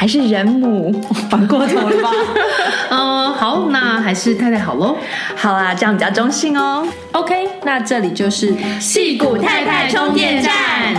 [0.00, 0.90] 还是人母，
[1.28, 2.10] 反过头了吧？
[2.88, 4.96] 嗯，好，那还是太太好喽。
[5.36, 6.88] 好啦，这样比较中性哦。
[7.12, 10.94] OK，那这里就是戏骨太太充电站。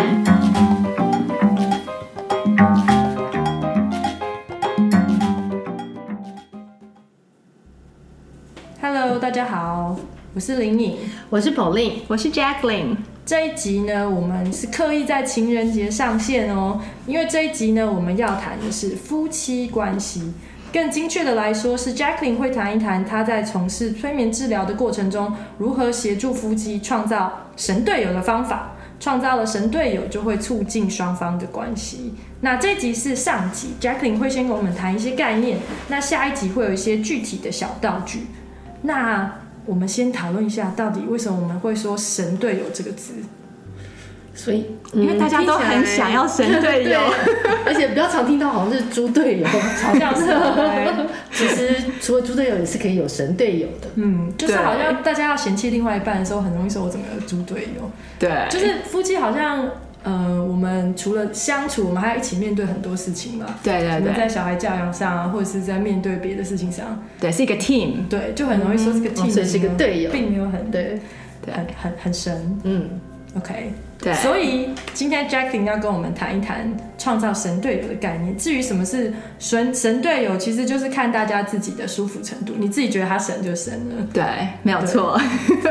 [8.80, 9.96] Hello，大家好，
[10.36, 10.98] 我是林颖，
[11.32, 12.98] 我是 Pauline，我是 Jacqueline。
[13.32, 20.34] 这一集呢，我们是刻意在情人节上线哦，因为这一集呢，我们要谈的是夫妻关系。
[20.74, 28.74] 更精确的来说，是 Jacqueline 会谈一谈她在从事催眠治疗的过程中，如何协助夫妻创造神队友的方法。
[29.00, 32.14] 创造了神队友，就会促进双方的关系。
[32.42, 38.28] 那这集是上集，Jacqueline 会先跟我们谈一些概念，那下一集会有一些具体的小道具。
[38.82, 39.34] 那
[39.72, 43.14] 我们先讨论一下，到底为什么我们会说“神队友”这个字？
[44.36, 47.00] 所以，因为大家都很想要神队友，
[47.66, 50.26] 而且比较常听到好像是猪队友，好像是。
[51.32, 53.88] 其实除了猪队友，也是可以有神队友的。
[53.96, 57.90] 嗯，就是好像大家要嫌弃另外一半的时候，很容易说“我怎么有猪队友”？
[58.20, 59.70] 对，就是夫妻好像。
[60.04, 63.46] 呃，我们除了相处，我们还要一起面对很多事情嘛。
[63.64, 68.08] 对对对，在小孩教养上啊，或者是在面对别的事情上，对，是一个 team。
[68.10, 71.00] 对，就很容易说是个 team，所以是一个队友，并没有很对，
[71.46, 72.60] 很很很神。
[72.64, 72.90] 嗯
[73.38, 73.74] ，OK。
[74.04, 78.36] 对，所以今天 Jacqueline 要跟我们谈一谈创造神队友的概念。
[78.36, 82.56] 至于什么是神神队友，其实就是看大家自己的舒服程度。
[82.58, 84.24] 你自己觉得他神就神了，对，
[84.64, 85.22] 没有错。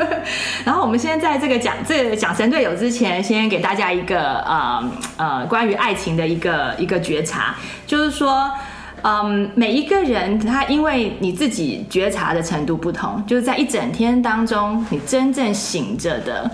[0.64, 8.48] 然后我们现在在这个讲这个讲神队友之前，先给大家一个呃呃关于爱情的一个一个觉察，就是说，
[9.02, 16.48] 嗯，每一个人他因为你自己觉察的程度不同，就是在一整天当中，你真正醒着的。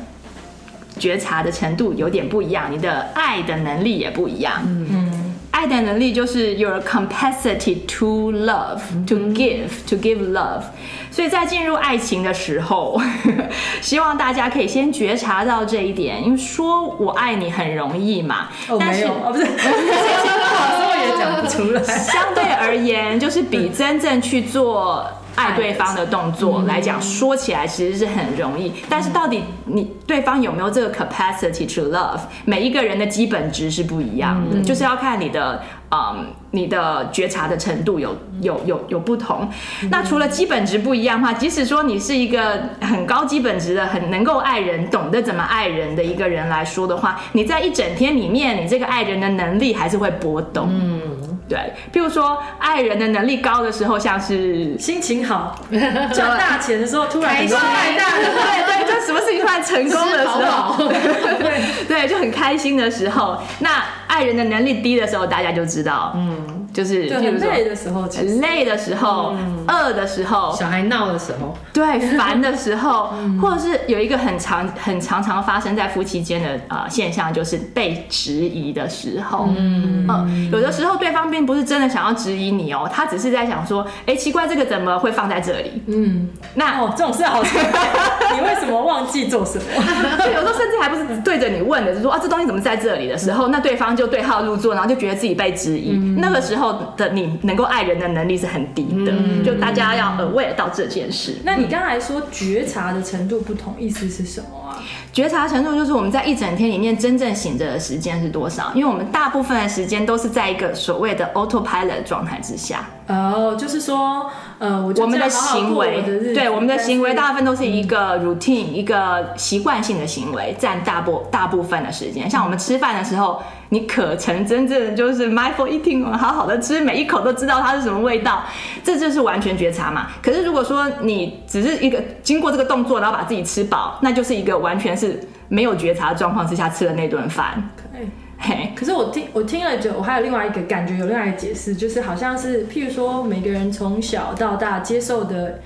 [0.99, 4.63] 觉察的程度有点不一样，你的爱的能力也不一样。
[4.67, 10.63] 嗯，爱的能力就是 your capacity to love, to give, to give love。
[11.11, 13.01] 所以在进入爱情的时候，
[13.81, 18.49] 希望大家可以先觉察到这一点，因为说我爱你很容易嘛。
[18.69, 21.83] 哦，没有，哦，不是， 说话也讲不出来。
[21.83, 25.07] 相对而言，就是比真正去做。
[25.37, 32.21] 爱对方的动作来讲，说起来其实是很容易，但是到底你对方有没有这个 capacity to love？
[32.45, 39.49] 每一个人的基本值是不一样的，就是要看你的嗯，你的觉察的程度有有有有不同。
[39.91, 50.69] 那除了基本值不一样的话，即使说你是一个很高基本值的、很能够爱人、懂得怎么爱人的一个人来说的话，你在一整天里面，你这个爱人的能力还是会波动。
[50.71, 51.36] 嗯。
[51.49, 55.55] 对，譬如说爱人的能力高的时候，像是心情好，
[56.13, 63.39] 赚大钱的时候，突然很大对对，就什么事情突然成功的时候，对 对，就很开心的时候。
[63.61, 66.66] 那爱人的能力低的时候，大家就知道，嗯。
[66.77, 69.35] 就是很累的时候，很累的时候，
[69.67, 79.49] 饿的时候，小孩闹的时候，对，烦的时候， 或者是有一个很常、很常常发生在夫妻间的呃现象，就是被质疑的时候。
[79.57, 85.83] 嗯，有的时候对方并不是真的想要质疑你哦，他只是在想说，哎，奇怪，这个怎么会放在这里？
[85.87, 89.65] 嗯，那哦，这种事好奇怪，你为什么忘记做什么？
[90.29, 95.97] 有时候甚至还不是对着你问的，就是说啊，这东西怎么在这里的时候，那对方就对号入座，然后就觉得自己被质疑。
[96.19, 96.66] 那个时候。
[96.97, 101.37] 的你能够爱人的能力是很低的，嗯、就大家要 aware 到这件事。
[101.45, 104.83] 那你刚才说觉察的程度不同，意思是什么啊？
[105.13, 108.71] 觉察程度就是我们在一整天里面真正醒着的时间是多少？
[108.75, 112.85] 因为我们大部分的时间都是在一个所谓的 autopilot 状态之下。
[113.09, 114.29] 哦，就是说，
[114.59, 116.03] 呃，我我们的行为，
[116.35, 122.29] 对我们的行为，大部分都是一个 routine，、一个习惯性的行为，占大部大部分的时间。
[122.29, 128.43] 像我们吃饭的时候，你可曾真正就是 mindful eating，好好的吃，每一口都知道它是什么味道，
[128.83, 130.09] 这就是完全觉察嘛。
[130.21, 137.71] 可是如果说你只是一个经过这个动作，然后把自己吃饱，那就是一个完全是没有觉察的状况之下吃的那顿饭。
[137.95, 138.01] 哎
[138.39, 145.61] 嘿，可是我听我听了就，我还有另外一个感觉，有另外一个解释，就是好像是譬如说每个人从小到大接受的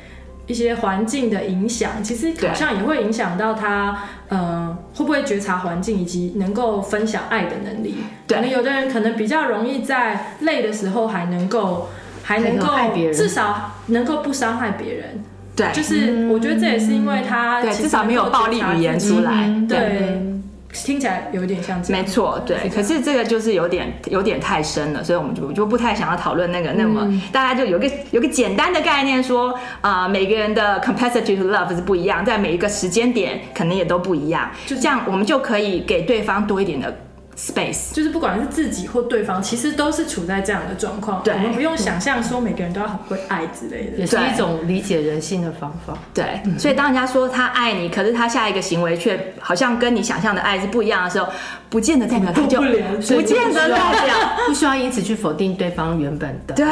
[0.46, 3.98] 一些环境的影响，其实好像也会影响到他，
[4.28, 7.96] 呃，会不会觉察环境以及能够分享爱的能力。
[8.28, 11.88] 对可能有的人可能比较容易在累的时候还能够
[12.22, 12.68] 还能够
[13.12, 15.24] 至少能够不伤害别人。
[15.60, 19.48] 对，就是我觉得这也是因为他对，至少没有暴力语言出来。
[19.68, 19.78] 对。
[19.78, 20.26] 对。
[20.72, 22.56] 听起来有点像这样，没错，对。
[22.72, 36.96] 可是这个就是有点有点太深了，所以我们就就不太想要讨论那个那么，嗯、大家就有个有个简单的概念说，啊、呃，每个人的 capacity to love 是不一样，在每一个时间点可能也都不一样，就这样我们就可以给对方多一点的。
[37.40, 41.22] space 就是不管是自己或对方，其实都是处在这样的状况。
[41.24, 43.96] 我们不用想象说每个人都要很会爱之类的。
[43.96, 45.96] 也是一种理解人性的方法。
[46.12, 46.42] 对。
[46.58, 51.28] 所以当人家说他爱你，可是他下一个行为却好像跟你想象的爱是不一样的时候，
[51.70, 53.00] 不见得代表他就不连。
[53.00, 54.14] 不见得代表
[54.46, 56.54] 不需要因此去否定对方原本的。
[56.54, 56.66] 对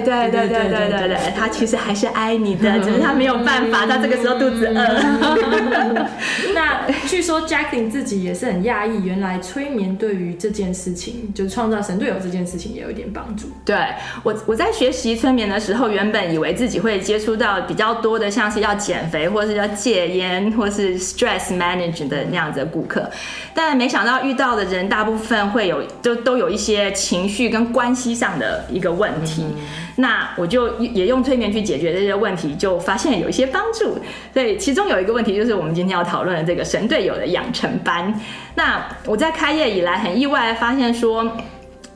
[0.00, 6.06] 对对对对对对，他其实还是爱你的，只是他没有办法，他这个时候肚子饿。
[6.54, 10.05] 那据说 Jacklin 自己也是很讶异，原来催眠对。
[10.14, 13.48] 于这件事情，就是创造神队友这件事情也有一点帮助。
[13.64, 13.76] 对
[14.22, 23.10] 我，我在学习催眠的时候，原本以为自己会接触到比较多的，像是要减肥，或是要戒烟，或是 stress manage 的那样子的顾客，
[23.54, 29.42] 但没想到遇到的人大部分会有，都都有一些情绪跟关系上的一个问题。
[29.42, 29.56] 嗯、
[29.96, 33.98] 那我就也用催眠去解决这些问题，就发现有一些帮助。
[34.32, 38.14] 所以其中有一个问题就是我们今天要讨论的这个神队友的养成班。
[38.56, 41.30] 那我在开业以来很意外发现说，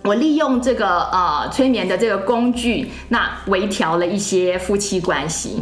[0.04, 5.60] 我利用这个呃催眠的这个工具，那微调了一些夫妻关系，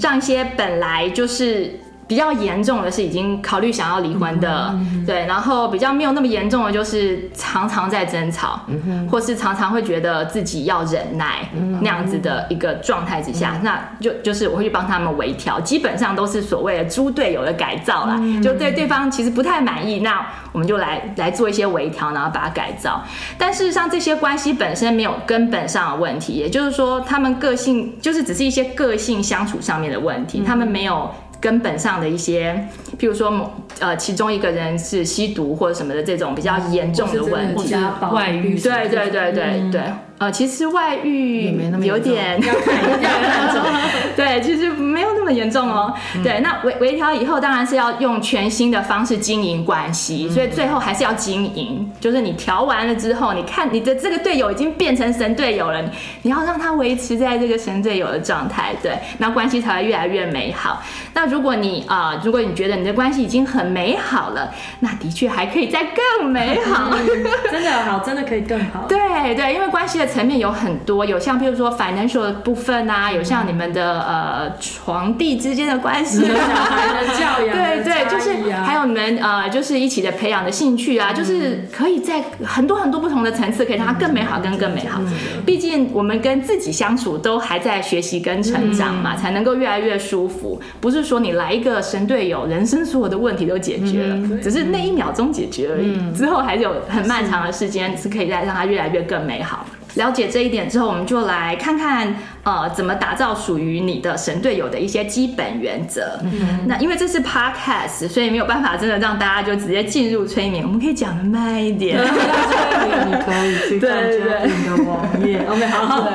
[0.00, 1.78] 让一些本来就是。
[2.08, 4.74] 比较严重的是已经考虑想要离婚的，
[5.06, 23.04] 对，然后比较没有那么严重的就是常常在争吵，嗯、或是常常会觉得自己要忍耐、嗯、那样子的一个状态之下，嗯、那就就是我会去帮他们微调，基本上都是所谓的猪队友的改造啦，嗯、就对对方其实不太满意，那我们就来来做一些微调，然后把它改造。
[23.36, 31.10] 但事实上这些关系本身没有根本上的问题，也就是说他们个性就是只是一些个性相处上面的问题，嗯、他们没有。
[31.40, 32.66] 根本上的一些，
[32.98, 37.74] 譬如说某，呃，其中一个人是吸毒或者什么的这种比较严重的问题，
[38.12, 39.82] 外遇，对对对对、嗯、对。
[40.18, 43.62] 呃，其实外遇有点要看一下那种，
[44.16, 45.94] 对，其实没有那么严重哦。
[46.16, 51.88] 嗯、对，那微微调以后，当然是要用全新的方式经营关系，嗯、所以最后还是要经营。
[52.00, 55.80] 就是你调完了之后，你看你的这个队友已经变成神队友了，
[56.22, 60.82] 你要让他维持在这个神队友的状态，对，那关系才会越来越美好。
[61.14, 68.86] 那如果你啊、呃，如果你觉得你的关系已经很美好了，那的确还可以再更美好， 嗯、真的好，真的可以更好。
[68.90, 68.98] 对
[69.36, 70.07] 对，因为关系的。
[70.08, 85.00] 层面有很多，有像比如说 financial 的部分啊，有像你们的呃床地之间的关系，小孩的教养，对对，就是还有你们呃就是一起的培养的兴趣啊，就是可以在很多很多不同的层次，可以让它更美好，跟更美好。
[85.44, 90.60] 毕竟我们跟自己相处都还在学习跟成长嘛，才能够越来越舒服。
[90.80, 99.66] 不是说你来一个神队友，人生所有的问题都解决了，只是那一秒钟解决而已，之后还是有很漫长的时间是可以再让它越来越更美好。
[99.98, 106.18] 了解这一点之后，我们就来看看，呃，怎么打造属于你的神队友的一些基本原则。
[106.22, 110.64] 嗯、哼那因为这是 podcast，所以没有办法真的让大家就直接进入催眠。
[110.64, 111.98] 我们可以讲的慢一点。
[112.00, 114.08] 你可以去看
[114.46, 115.44] 你的网页。
[115.48, 116.08] OK，好。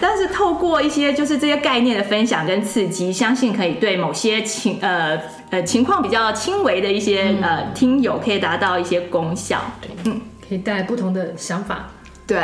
[0.00, 5.18] 但是透过一些就是这些概念的分享跟刺激，相信可以对某些情呃
[5.50, 9.58] 呃情况比较轻微的一些、嗯、呃听友可以达到一些功效。
[9.80, 11.88] 对，嗯，可以带来不同的想法。
[12.24, 12.38] 对，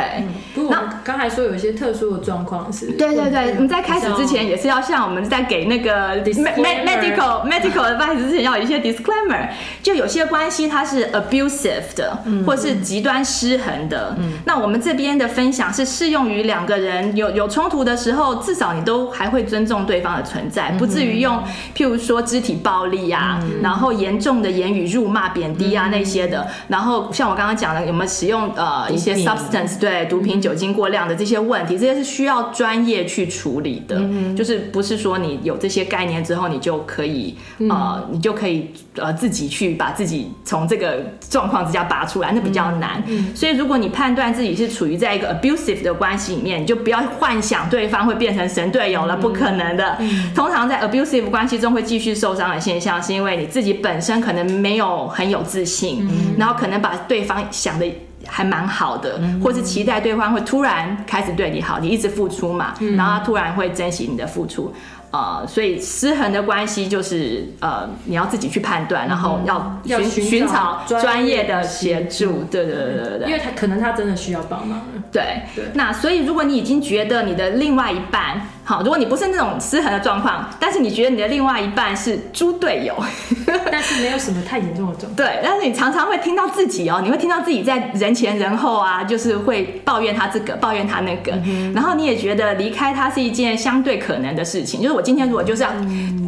[0.53, 9.47] 不过刚才说有一些特殊的状况是，对对对，我们在开始之前也是要像我们在给那个 medical medical advice 之前要有一些 disclaimer，
[9.81, 21.41] 就有些关系它是 abusive 的，或是极端失衡的，那我们这边的分享是适用于两个人有有冲突的时候，至少你都还会尊重对方的存在，不至于用
[21.73, 29.68] 譬如说肢体暴力啊，然后严重的言语辱骂、贬低啊那些的，然后像我刚刚讲的，有没有使用呃一些 substance。
[29.77, 33.97] 对，毒品、酒精过量的这些问题，这些是需要专业去处理的。
[33.99, 37.35] 嗯，就是不是说你有这些概念之后，你就可以
[37.69, 43.03] 呃，你就可以呃自己去把自己从这个状况之下拔出来，那比较难。
[43.07, 49.97] 嗯，所以如果你判断自己是处于在一个 abusive 的关系里面，你就不要幻想对方会变成神队友了，不可能的。
[50.35, 56.07] 通常在 abusive 关系中会继续受伤的现象，是因为你自己本身可能没有很有自信，
[56.37, 57.85] 然后可能把对方想的
[58.29, 64.73] 还蛮好的，或是期待对方会突然开始对你好，你一直付出嘛，然后他突然会珍惜你的付出。
[65.11, 72.43] 呃，所以失衡的关系就是呃，你要自己去判断，然后要寻寻找专业的协助。
[72.51, 74.79] 对对对对对，因为他可能他真的需要帮忙。
[75.11, 78.39] 对对，那所以如果你已经觉得你的另外一半，
[78.69, 82.95] 好，如果你不是那种失衡的状况，但是你觉得你的另外一半是猪队友，
[83.71, 85.15] 但是没有什么太严重的状况。
[85.15, 94.79] 对，但是你常常会听到自己哦，你会听到自己在人前人后啊，就是会抱怨他这个，抱怨他那个，嗯、然后你也觉得离开他是一件相对可能的事情。
[94.79, 95.71] 就是我今天如果就是要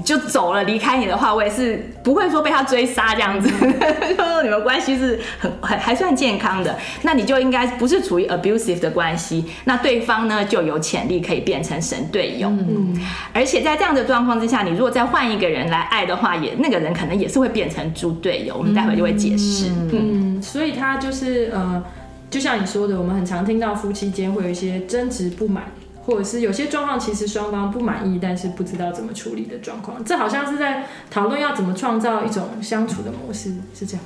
[0.03, 12.95] 就走了离开你的话，我也是不会说被他追杀这样子，就 说你们关系是很还还算健康的，那你就应该不是处于 abusive 的关系，那对方呢就有潜力可以变成神队嗯，
[13.33, 18.55] 而且在这样的状况之下，你如果再换一个人来爱的话，也那个人可能也是会变成猪队友。
[18.57, 19.67] 我们待会就会解释。
[19.69, 21.83] 嗯，嗯，所以他就是呃，
[22.29, 25.63] 就像你说的，我们很常听到夫妻间会有一些争执、不满，
[26.03, 30.03] 或者是有些状况其实双方不满意，但是不知道怎么处理的状况。
[30.03, 34.05] 这好像是在讨论要怎么创造一种相处的模式，是这样。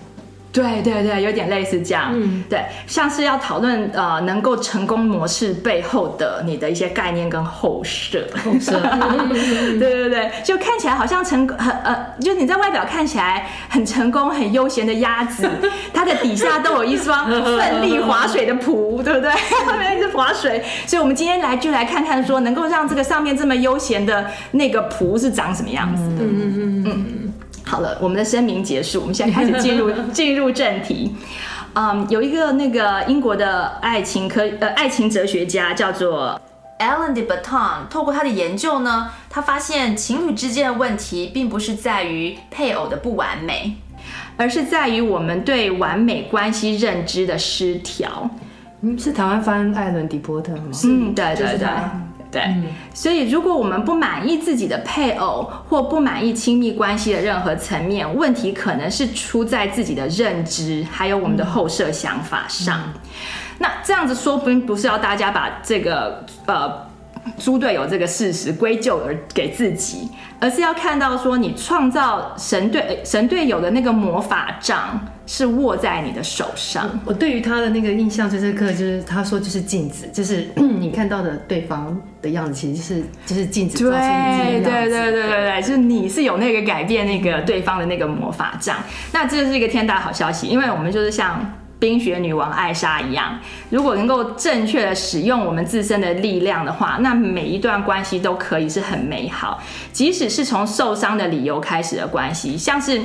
[0.55, 8.79] 对对对，有点类似这样，嗯，对，像是要讨论呃能够成功模式背后的你的一些概念跟后设，后设，
[9.77, 15.50] 对对对，就看起来好像成很呃，就你在外表看起来很成功、很悠闲的鸭子，
[15.93, 19.29] 它的底下都有一双奋力划水的蹼，对不对？
[19.67, 26.83] 后面一直划水，所以我们今天来就来看看说，能够让这个上面这么悠闲的那个蹼是长什么样子的，嗯嗯嗯。
[26.85, 27.33] 嗯。
[27.65, 31.15] 好了，我们的声明结束，我们现在开始进入 进入正题。
[31.74, 36.39] 嗯、um，有一个那个英国的爱情科呃爱情哲学家叫做
[36.79, 43.75] Alain de Botton，透过他的研究呢，他发现情侣之间的问题并不是在于配偶的不完美，
[44.38, 48.29] 而是在于我们对完美关系认知的失调。
[48.81, 50.63] 嗯，是台湾翻艾伦迪波特吗？
[50.84, 51.67] 嗯，对对对。
[52.36, 52.54] 对，
[52.94, 62.82] 所以如果我们不满意自己的配偶，或不满意亲密关系的任何层面，问题可能是出在自己的认知，还有我们的后设想法上。
[62.88, 63.00] 嗯、
[63.60, 66.70] 那这样子说，并不是要大家把这个呃
[67.39, 75.00] 猪队友这个事实归咎而给自己，而是要看到说，你创造神队神队友的那个魔法杖。
[75.27, 76.88] 是握在你的手上。
[77.04, 83.80] 我对于他的那个印象最深刻，就是他说就是镜子，就是 你看到的对方的样子，其实就是就是镜子。
[83.80, 88.77] 对对对对对对，就是你是有那个改变那个对方的那个魔法杖。
[89.13, 91.44] 那这是一个天大好消息，因为我们就是像
[91.79, 93.39] 冰雪女王艾莎一样，
[93.70, 103.01] 如果能够正确的使用我们自身的力量的话，那每一段关系都可以是很美好，即使是从受伤的理由开始的关系，像是。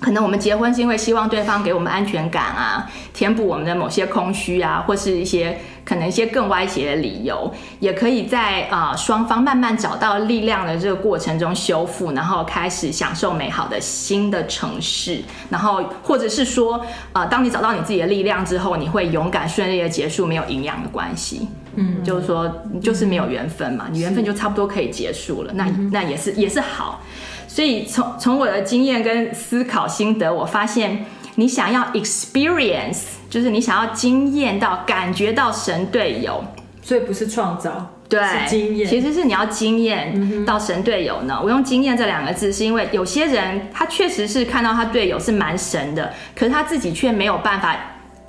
[0.00, 16.76] 可能我们结婚是因为希望对方给我们安全感啊，填补我们的某些空虚啊，或是一些可能一些更歪斜的理由，也可以在啊呃、双方慢慢找到力量的这个过程中修复，然后开始享受美好的新的城市，然后或者是说
[17.12, 27.02] 啊、呃，当你找到你自己的力量之后，你会勇敢顺利的结束没有营养的关系，嗯，就是说就是没有缘分嘛，你缘分就差不多可以结束了，那那也是也是好。
[27.46, 31.04] 所以从从我的经验跟思考心得，我发现
[31.36, 33.02] 你想要 experience，
[33.34, 36.40] 就是你想要惊艳到、感觉到神队友，
[36.80, 41.40] 所以不是创造，对，是经验，其实是你要经验到神队友呢。
[41.42, 47.76] 我用经验这两个字，是因为有些人他确实是看到他队友是蛮神的，可是他自己却没有办法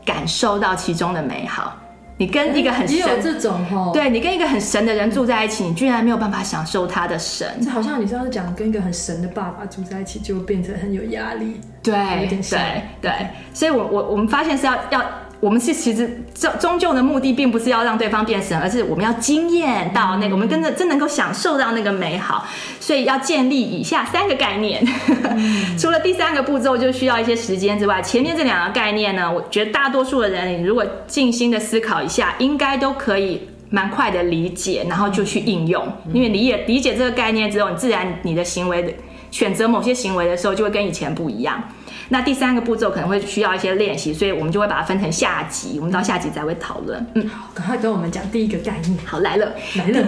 [0.03, 1.77] 感受到其中的美好。
[2.17, 7.47] 你跟一个很神，也有这种哦，对，你跟一个很神的人住在一起，你居然没有办法享受他的神。
[7.61, 11.59] 这好像你上次讲跟一个很神的爸爸住在一起，就变成很有压力。
[11.83, 12.59] 对，有点像。
[13.01, 15.03] 对对，所以我我我们发现是要要。
[15.39, 22.47] 我们是其实终终究的目的，并不是要让对方变神，而是我们要经验到那个，我们跟着真能够享受到那个美好。
[22.79, 24.85] 所以要建立以下三个概念，
[25.77, 35.85] 除了第三个步骤就需要一些时间之外，前面这两个概念呢，我觉得大多数的人，你如果静心的思考一下，应该都可以蛮快的理解，然后就去应用。
[36.13, 38.93] 因为理解理解这个概念之后，你自然你的行为的
[39.31, 41.61] 选择某些行为的时候，就会跟以前不一样。
[42.09, 47.05] 那第三个步骤可能会需要一些练习，所以我们就会把它分成下集，我们到下集再会讨论。
[47.15, 48.97] 嗯，好，赶快跟我们讲第一个概念。
[49.05, 50.07] 好，来了，来了。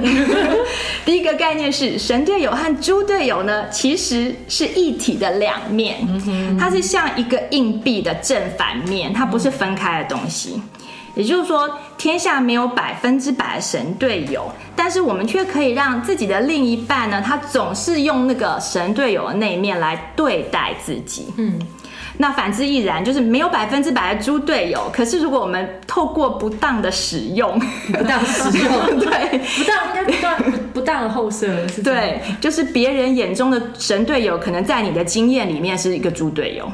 [1.06, 5.98] 第一个概念是神队友和猪队友呢，其实是一体的两面，
[6.60, 10.62] 它是像一个硬币的正反面，它不是分开的东西。
[11.16, 21.34] 也就是说，天下没有百分之百的神队友，但是我们却可以让自己的另一半呢，他总是用那个神队友的那一面来对待自己。
[21.38, 21.60] 嗯，
[22.18, 24.90] 那反之亦然，就是没有百分之百的猪队友。
[24.92, 27.60] 可是如果我们透过不当的使用，
[27.94, 31.82] 不当使用， 对，不当应该不当不不当的后设是？
[31.82, 36.72] 对，就是别人眼中的神队友，可能在你的经验里面是一个猪队友。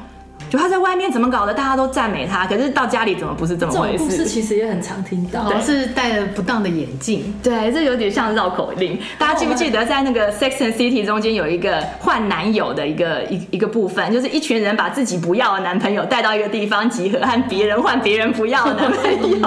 [0.53, 3.93] 就他在外面怎么搞的，大家都赞美他，可是到家里怎么不是这么回事？
[3.93, 7.33] 这种故事其实也很常听到，好是戴了不当的眼镜。
[7.41, 8.99] 对，这有点像绕口令。
[9.17, 19.39] 大家记不记得在那个《Sex and City》中间有一个换男友的一个一一个部分，就是一群人把自己不要的男朋友带到一个地方集合，和别人换别人不要的男朋友。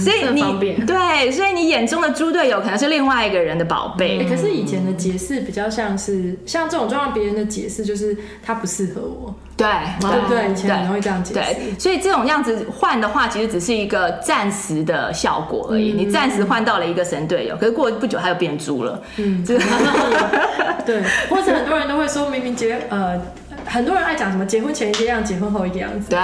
[0.00, 0.42] 所以你
[0.84, 4.18] 对，所以你眼中的猪队友可能是另外一个人的宝贝。
[4.18, 9.32] 欸，可是以前的解释比较像是像这种状况，别人的解释就是他不适合我。
[9.56, 9.66] 对，
[10.00, 10.50] 对不对？
[10.50, 11.54] 以前很容易这样解释。
[11.54, 15.92] 对，所以这种样子换的话，其实只是一个暂时的效果而已。
[15.92, 19.00] 你暂时换到了一个神队友，可是过不久他又变猪了。
[19.16, 21.02] 嗯， 对。
[21.30, 23.20] 或者很多人都会说，明明结呃，
[23.64, 26.10] 很多人爱讲什么结婚前一个样，结婚后一个样子。
[26.10, 26.18] 对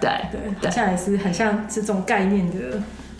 [0.00, 0.10] 对
[0.60, 2.56] 对，好像也是很像这种概念的。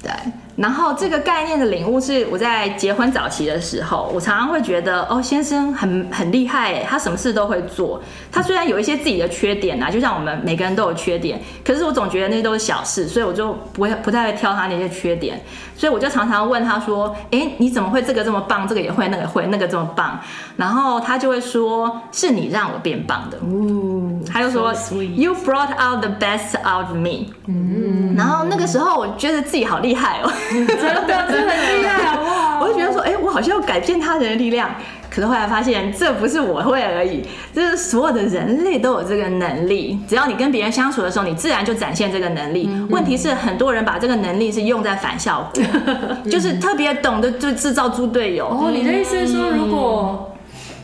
[0.02, 0.10] 对。
[0.56, 8.02] 然后这个概念的领悟是我在结婚早期的时候，我常常会觉得哦，先生很很厉害，他什么事都会做。
[8.30, 15.40] 他虽然有一些自己的缺点啊，就像我们每个人都有缺点，可是我总觉得那些都是小事，所以我就不会不太会挑他那些缺点。
[15.74, 18.68] 所以我就常常问他说：“哎，你怎么会这个这么棒？
[18.68, 20.20] 这个也会，那个会，那个这么棒？”
[20.56, 23.99] 然后他就会说：“是你让我变棒的。”哦，
[24.32, 30.32] 他就说：“So You brought out the best out of me。”嗯，然后那个时候我觉得自己好厉害哦。
[30.50, 30.66] 真
[31.06, 32.60] 的，真的很厉害，好不好？
[32.64, 34.70] 我就觉得说，哎、欸，我好像要改变他人的力量。
[35.12, 39.98] 可是后来发现，这不是我会而已，就是所有的人类都有这个能力。
[40.06, 42.68] 只要你跟别人相处的时候，你自然就展现这个能力。
[42.70, 45.64] 嗯、问题是，很多人把这个能力是用在反效果，
[46.22, 48.46] 嗯、就是特别懂得就制造猪队友。
[48.46, 50.32] 哦，你的意思是说，如果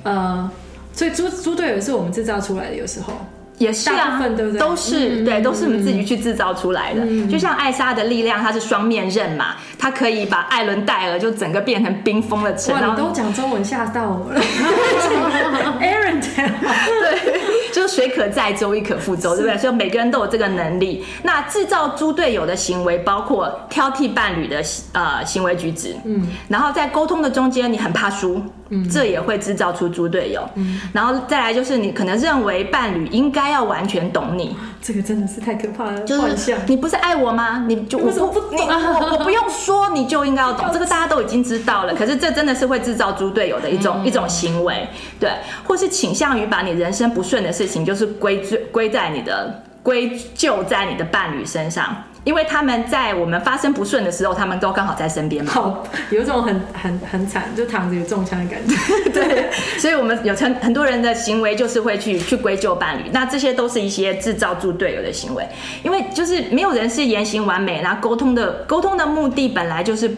[0.03, 0.51] 呃，
[0.93, 3.13] 所以猪猪队友是我们制造出来的，有时候。
[3.59, 7.01] 也是啊，对对都是、嗯、对，都是我们自己去制造出来的。
[7.05, 12.75] 嗯、就像艾莎的力量，它是双面刃嘛，它可以把艾伦戴尔就整个变成冰封的城。
[12.75, 14.41] 哇，你都讲中文吓到我了。
[15.81, 17.41] Aaron，对，
[17.73, 19.57] 就是水可载舟，亦可覆舟，对不对？
[19.59, 21.05] 所以每个人都有这个能力。
[21.23, 28.43] 那制造猪队友的行为，包括挑剔伴侣的呃行为举止，嗯，然后在沟通的中间，你很怕输。
[28.69, 30.43] 嗯，这也会制造出猪队友。
[30.57, 36.01] 嗯，然后再来就是你可能认为伴侣应该要完全懂你，这个真的是太可怕了。
[36.01, 37.65] 就是你不是爱我吗？
[37.67, 41.95] 你就我不你我我不用说你就应该要懂， 这个大家都已经知道了。
[41.95, 45.31] 可是这真的是会制造猪队友的一种一种行为，对，
[45.65, 51.97] 或是倾向于把你人生不顺的事情，就是归罪归在你的归咎在你的伴侣身上。
[52.27, 55.53] 因为他们在我们发生不顺的时候，他们都刚好在身边嘛。
[55.53, 58.75] 好，有一种很很很惨，就躺着有中枪的感觉。
[59.15, 65.47] 对，所以我们有很很多人的行为就是会去去归咎伴侣，那这些都是一些制造住队友的行为。
[65.85, 70.11] 因为就是没有人是言行完美，然后沟通的沟通的目的本来就是。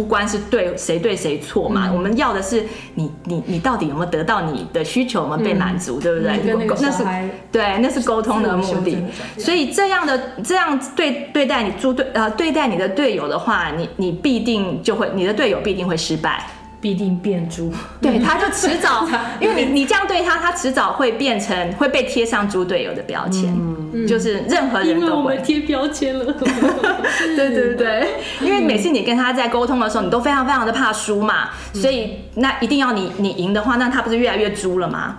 [0.00, 6.40] 不关是对谁对谁错嘛，嗯、我们要的是你你你到底有没有得到你的需求有没有被满足，嗯、对不对？
[6.42, 7.04] 那，那是
[7.52, 8.96] 对，那是沟通的目的。
[9.36, 16.46] 所以这样的这样对对待你猪队呃对待你的队友的话，你你必定就会你的队友必定会失败。
[16.80, 19.06] 必定变猪， 对，他就迟早，
[19.40, 23.54] 因为你你这样对他，他迟早会变成会被贴上猪队友的标签，
[23.92, 25.36] 嗯、就是任何人都会。
[25.44, 26.24] 贴标签了。
[27.36, 28.08] 对对对，
[28.40, 35.18] 因为每次你跟他在沟通的时候，你都非常非常的怕输嘛，所以那一定要你你赢的话，那他不是越来越猪了吗？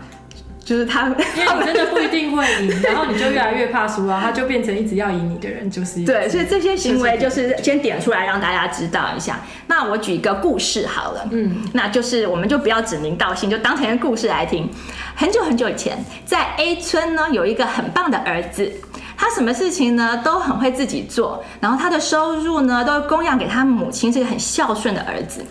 [0.63, 9.41] 就是他，因为你真的不一定会赢， 然后你就越来越怕输啊，他就变成一直要赢你的人，就是对，所以这些行为就是先点出来让大家知道一下。
[9.67, 14.69] 那我举一个故事好了，嗯，那就是我们就不要指名道姓，就当成一个故事来听。
[15.15, 18.71] 很久很久以前，在 A 村呢，有一个很棒的儿子。
[19.21, 25.45] 他什么事情呢都很会自己做，然后他的收入呢都供养给他母亲，是个很孝顺的儿子。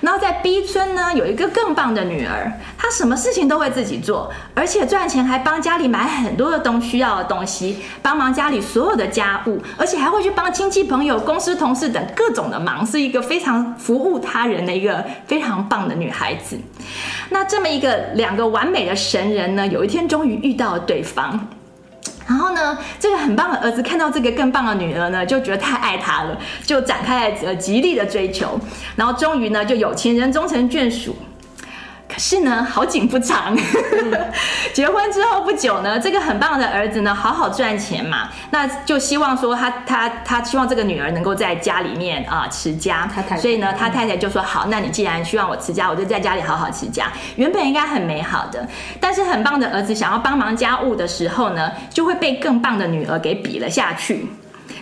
[0.00, 16.58] 然后在 B 村呢有一个更棒的女儿，她什么事情都会自己做，而且赚钱还帮家里买很多的东需要的东西，帮忙家里所有的家务，而且还会去帮亲戚朋友、公司同事等各种的忙，是一个非常服务他人的一个非常棒的女孩子。
[17.28, 21.48] 那这么一个两个完美的神人呢，有一天终于遇到了对方。
[22.26, 28.58] 然后呢，这个很棒的儿子看到这个更棒的女儿呢，就觉得太爱她了，就展开了极力的追求，
[28.96, 31.14] 然后终于呢，就有情人终成眷属。
[32.14, 33.56] 可是呢，好景不长，
[34.72, 43.38] 结婚之后不久呢，这个很棒的儿子呢，好好赚钱嘛，那就希望说他他他希望这个女儿能够在家里面啊、呃、持家，他太太。
[43.38, 47.12] 所以呢，他太太就说好，那你既然希望我持家，我就在家里好好持家。
[47.34, 48.64] 原本应该很美好的，
[49.00, 54.24] 但是很棒的儿子想要帮忙家务的时候呢，就会被更棒的女儿给比了下去。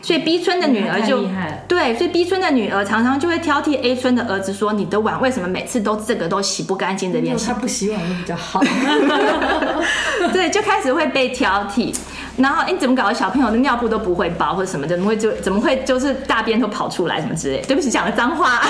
[0.02, 1.24] 所以 B 村的女儿就
[1.68, 7.12] 对，所以 B 村的女儿常常就会挑剔 A 村的儿子说：“你的碗为什么每次都这个都洗不干净？
[7.12, 8.60] 这边他不洗碗会比较好。”
[10.32, 11.94] 对，就开始会被挑剔。
[12.36, 13.14] 然后，哎，你怎么搞的？
[13.14, 17.60] 小朋友的尿布都不会包，或者什么的，怎么会就怎么会就是大便都跑出来什么之类？
[17.62, 18.62] 对不起，讲了脏话。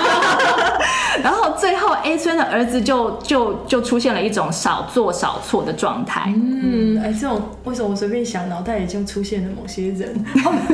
[1.22, 6.32] 然后最后 A 村的儿子就就就出现了一种少做少错的状态。
[6.34, 10.24] 嗯，哎，这种为什么我随便想，脑袋里就出现了某些人？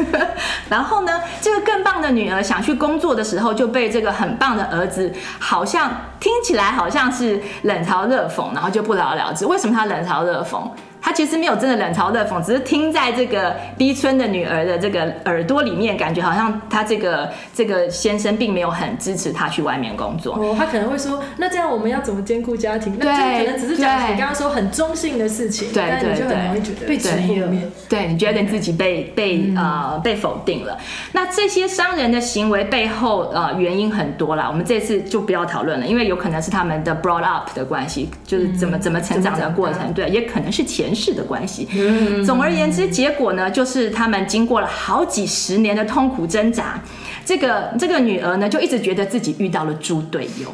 [0.70, 9.44] 然后呢，这个更棒的女儿想去工作的时候，就被这个很棒的儿子好像听起来好像是冷嘲热讽，然后就不了了之。
[9.44, 10.59] 为什么他冷嘲热讽？
[11.08, 20.34] 他其实没有真的冷嘲热讽，只是听在这个 B 村的女儿的这个耳朵里面，感觉好像他这个这个先生并没有很支持他去外面工作。
[20.34, 22.94] 哦，他可能会说，那这样我们要怎么兼顾家庭？
[22.98, 27.50] 那就可能只是讲你刚刚说很中性的事情，对，但你就很容易觉得被质疑了。
[27.88, 30.76] 对，你觉得你自己被被、嗯、呃被否定了。
[31.12, 40.97] 那这些商人的行为背后呃原因很多啦，我们这次就不要讨论了，因为有可能是他们的 brought up 的关系，就是怎么、嗯、怎么成长的过程，对，也可能是前。
[40.98, 41.68] 是的关系。
[42.26, 46.80] 总而言之，结果呢，就是他们经过了好几十年的痛苦挣扎，
[47.24, 50.52] 这个这个女儿呢，就一直觉得自己遇到了猪队友，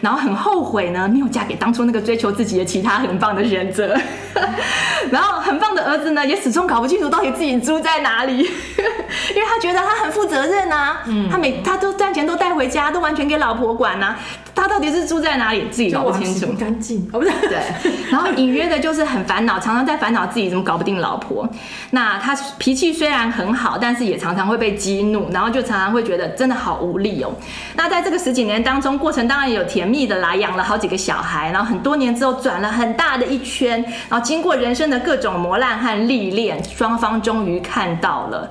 [0.00, 3.96] 然后很后悔呢，没有嫁给当初那个追求自己的其他很棒的选择。
[5.10, 14.18] 然后很棒的儿子呢，也始终搞不清楚到底自己猪在哪里，因为他觉得他很负责任啊，他每他都赚钱都带回家，都完全给老婆管啊。
[14.56, 16.50] 他到底是住在哪里，自己搞不清楚。
[16.58, 17.92] 干净哦，不对，对。
[18.10, 21.46] 然后隐约的就是很烦恼，常常在烦恼自己怎么搞不定老婆。
[21.90, 27.30] 那他脾气虽然很好，但是也常常会被激怒，然后就常常会觉得真的好无力哦。
[27.74, 38.50] 那在这个十几年当中，过程当然也有甜蜜的来，养了好几个小孩，然后很多年之后转了很大的一圈，然后经过人生的各种磨难和历练，双方终于看到了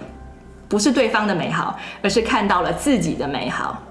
[0.68, 3.82] 不是对方的美好，而是看到了自己的美好。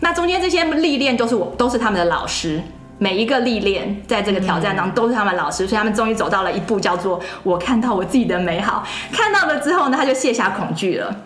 [0.00, 2.60] 那中间这些历练都是我，都是他们的老师。
[3.02, 8.86] 每一个历练，在这个挑战当中都是他们老师，所以他们终于走到了一步，叫做我看到我自己的美好。
[9.10, 11.16] 看到了之后呢，他就卸下恐惧了，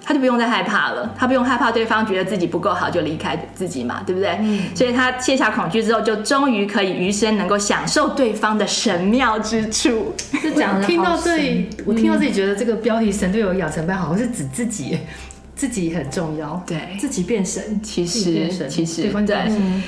[0.00, 4.38] 他就不用再害怕了，他不用害怕对方觉得自己不够好就离开自己嘛，对不对？
[4.42, 4.62] 嗯。
[4.76, 10.14] 所以他卸下恐惧之后，就终于可以余生能够享受对方的神妙之处。
[10.40, 15.00] 是讲听到这里，我听到这里觉得这个标题“神队友养成班”好像是指自己。
[15.56, 19.36] 自己很重要，对，自己变神，其实其实对，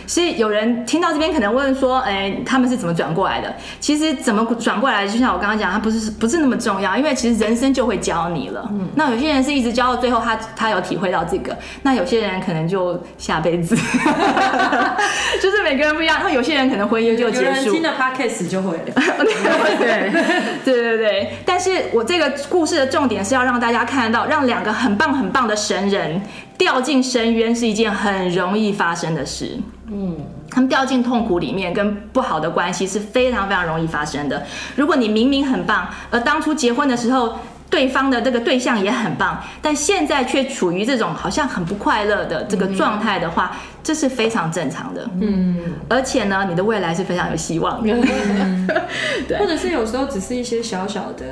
[0.07, 3.53] 所以有人听到这边可能问说，哎，他们是怎么转过来的？
[3.81, 8.65] 其实怎么转过来，就像我刚刚讲，他不是不是那么重要，因为其实人生就会教你了。
[8.73, 13.75] 嗯，那有些人是一直教到最后，他他有体会到这个，那有些人可能就下辈子，
[15.43, 16.21] 就是每个人不一样。
[16.23, 18.85] 那有些人可能婚姻就结束，有人听了 podcast 就会了。
[20.65, 25.56] 对对对对，但是我这个故事的重点是要让大家看到，让两个很棒很棒的。
[25.57, 26.21] 神人
[26.59, 29.59] 掉进深渊是一件很容易发生的事。
[29.91, 30.17] 嗯，
[30.51, 34.45] 他们掉进痛苦里面，跟不好的关系是非常非常容易发生的。
[34.75, 37.37] 如果你明明很棒，而当初结婚的时候，
[37.71, 45.09] 对方的这个对象也很棒，但现在却处于这种好像很不快乐的这个状态的话，这是非常正常的。
[45.21, 45.57] 嗯，
[45.89, 47.93] 而且呢，你的未来是非常有希望的。
[47.93, 48.69] 嗯、
[49.29, 51.25] 对，或者是有时候只是一些小小的。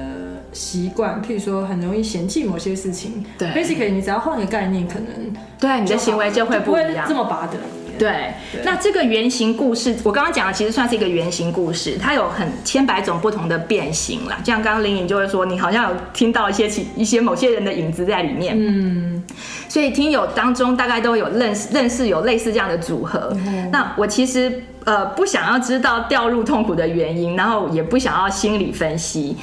[0.55, 3.23] 习惯，譬如说很容易嫌弃某些事情。
[3.37, 5.07] 对，basically 你只要换个概念，可能
[5.61, 7.59] 对你的行为就会不一样，会这么拔的。
[7.97, 14.37] 对，对，那这个原型故事，我刚刚讲的其实算是一个原型故事，它有很千百种不同的变形啦。
[14.45, 18.57] 像刚刚林颖就会说，你好像有听到一些其一些某些人的影子在里面。
[18.59, 19.14] 嗯，
[19.69, 23.31] 所以听友当中大概都有认识认识有类似这样的组合。
[23.47, 24.63] 嗯、那我其实。
[24.85, 29.35] 呃，不想要知道掉入痛苦的原因，然后也不想要心理分析，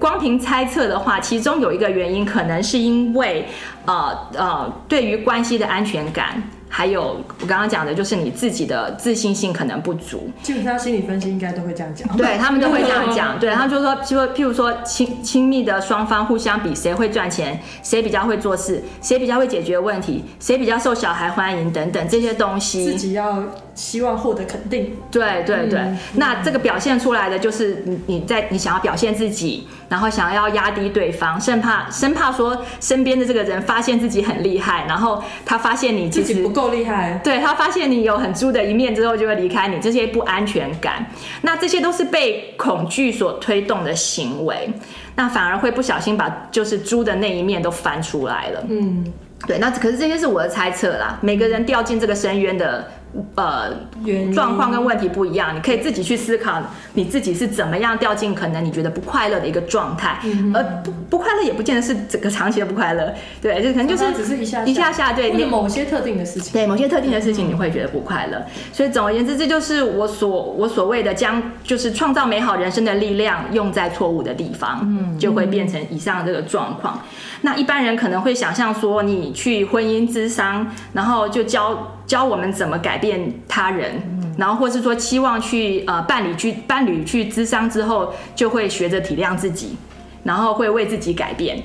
[0.00, 3.46] 光凭猜测的话，其中有一个原因可能是因为，
[3.86, 6.42] 呃呃，对于关系的安全感。
[6.68, 10.30] 还有我刚刚讲的，就是你自己的自信心可能不足。
[10.42, 12.16] 基本上心理分析应该都会这样讲。
[12.16, 13.38] 对，他们都会 这样讲。
[13.38, 22.84] 对，他就说，譬如譬如说亲亲密的双方互相比谁会赚钱，谁比较会做事，谁比较会解决问题，谁比较受小孩欢迎等等这些东西。
[22.84, 23.42] 自己要
[23.78, 24.96] 希望获得肯定。
[25.08, 25.96] 对对对，嗯。
[26.14, 41.06] 那这个表现出来的就是你你在你想要表现自己，然后想要压低对方，生怕生怕说身边的这个人发现自己很厉害，然后他发现你其实自己不够厉害，对他发现你有很猪的一面之后，就会离开你，这些不安全感，
[41.42, 44.68] 那这些都是被恐惧所推动的行为，
[45.14, 48.64] 那反而会不小心把就是猪的那一面都翻出来了。
[48.68, 49.04] 嗯，
[49.46, 52.90] 对，那可是这些是我的猜测啦，每个人掉进这个深渊的
[53.34, 53.70] 呃
[54.04, 56.60] 原状况跟问题不一样，你可以自己去思考
[56.94, 66.52] 你自己是怎么样掉进可能你觉得不快乐的一个状态，嗯而不不快乐也不见得是整个长期的不快乐，对，就可能就是只是一下一下下对你某些特定的事情。
[66.52, 68.42] 对某些特定的事情，你会觉得不快乐。
[68.72, 77.00] 所以总而言之，这就是我所我所谓的将就是创造美好人生的力量用在错误的地方，嗯，就会变成以上这个状况。
[77.42, 84.02] 那一般人可能会想象说，你去婚姻之商，然后就教教我们怎么改变他人，
[84.36, 89.76] 然后或是说期望去呃伴侣去伴侣去咨商之后，就会学着体谅自己，
[90.24, 91.62] 然后会为自己改变。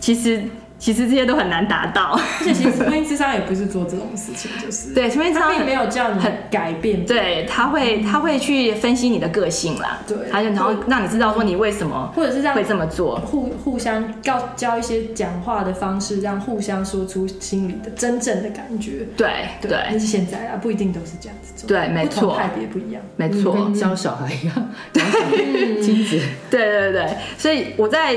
[0.00, 0.42] 其实
[0.82, 2.18] 其实这些都很难达到。
[2.40, 10.16] 而且其实婚姻智商也不是做这种事情，就是对，婚姻智商并没有叫你很改变，对，他会他会去分析你的个性啦，对。
[10.32, 13.20] 他就然后让你知道说你为什么或者是让会这么做。
[13.20, 19.06] 互互相教教一些讲话的方式，让互相说出心里的真正的感觉。
[19.16, 19.28] 对
[19.60, 22.34] 对，但是现在啊，不一定都是这样子做，对没错。
[22.34, 23.00] 派别不一样。
[23.14, 25.36] 没错，跟教小孩一样，教小孩
[25.80, 26.18] 亲子。
[26.50, 28.16] 对对对，所以我在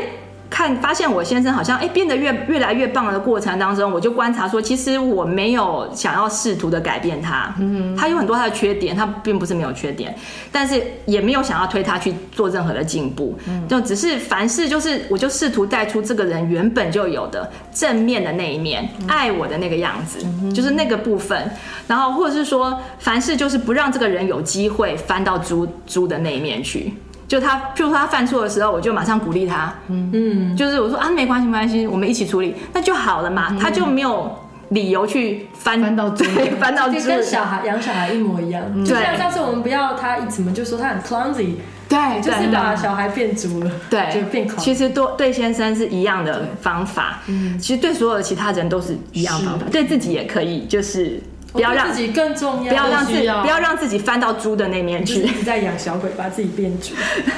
[0.50, 10.16] 看发现我先生好像哎变得越越来越棒的过程当中，我就观察说，其实我没有想要试图的改变他，嗯，他有很多他的缺点，他并不是没有缺点，
[10.52, 20.20] 但是也没有想要推他去做任何的进步，嗯，就只是凡事就是我就试图带出这个人原本就有的正面的那一面，爱我的那个样子，
[20.54, 21.50] 就是那个部分，
[21.88, 26.94] 然后或者是说凡事就是不让这个人有机会翻到猪猪的那一面去。
[27.28, 34.32] 就他，譬如说他犯错的时候，我就马上鼓励他，嗯，就是我说啊，没关系，没关系，我们一起处理，那就好了嘛，他就没有
[34.70, 41.56] 理由去翻翻到 猪对，翻到就猪，跟小孩养小孩一模一样，就像上次我们不要他怎么就说他很 clumsy，
[41.90, 44.58] 对，就是把小孩变足了，对，就变 clumsy。
[44.60, 51.20] 其实对对先生是一样的方法，嗯，其实对所有的其他人都是一样方法，对自己也可以，就是。
[51.56, 56.94] 不要让自己更重要，不要让自己不要让自己翻到猪的那面去，一直在养小鬼，把自己变猪。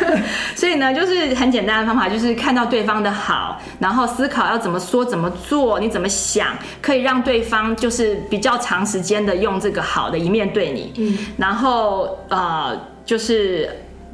[0.55, 6.47] 所以呢，就是很简单的方法，就是看到对方的好，然后思考要怎么说、怎么做，你怎么想，
[6.81, 10.91] 可以让对方就是比较长时间的用这个好的一面对你。
[10.97, 12.75] 嗯，然后呃，
[13.05, 13.69] 就是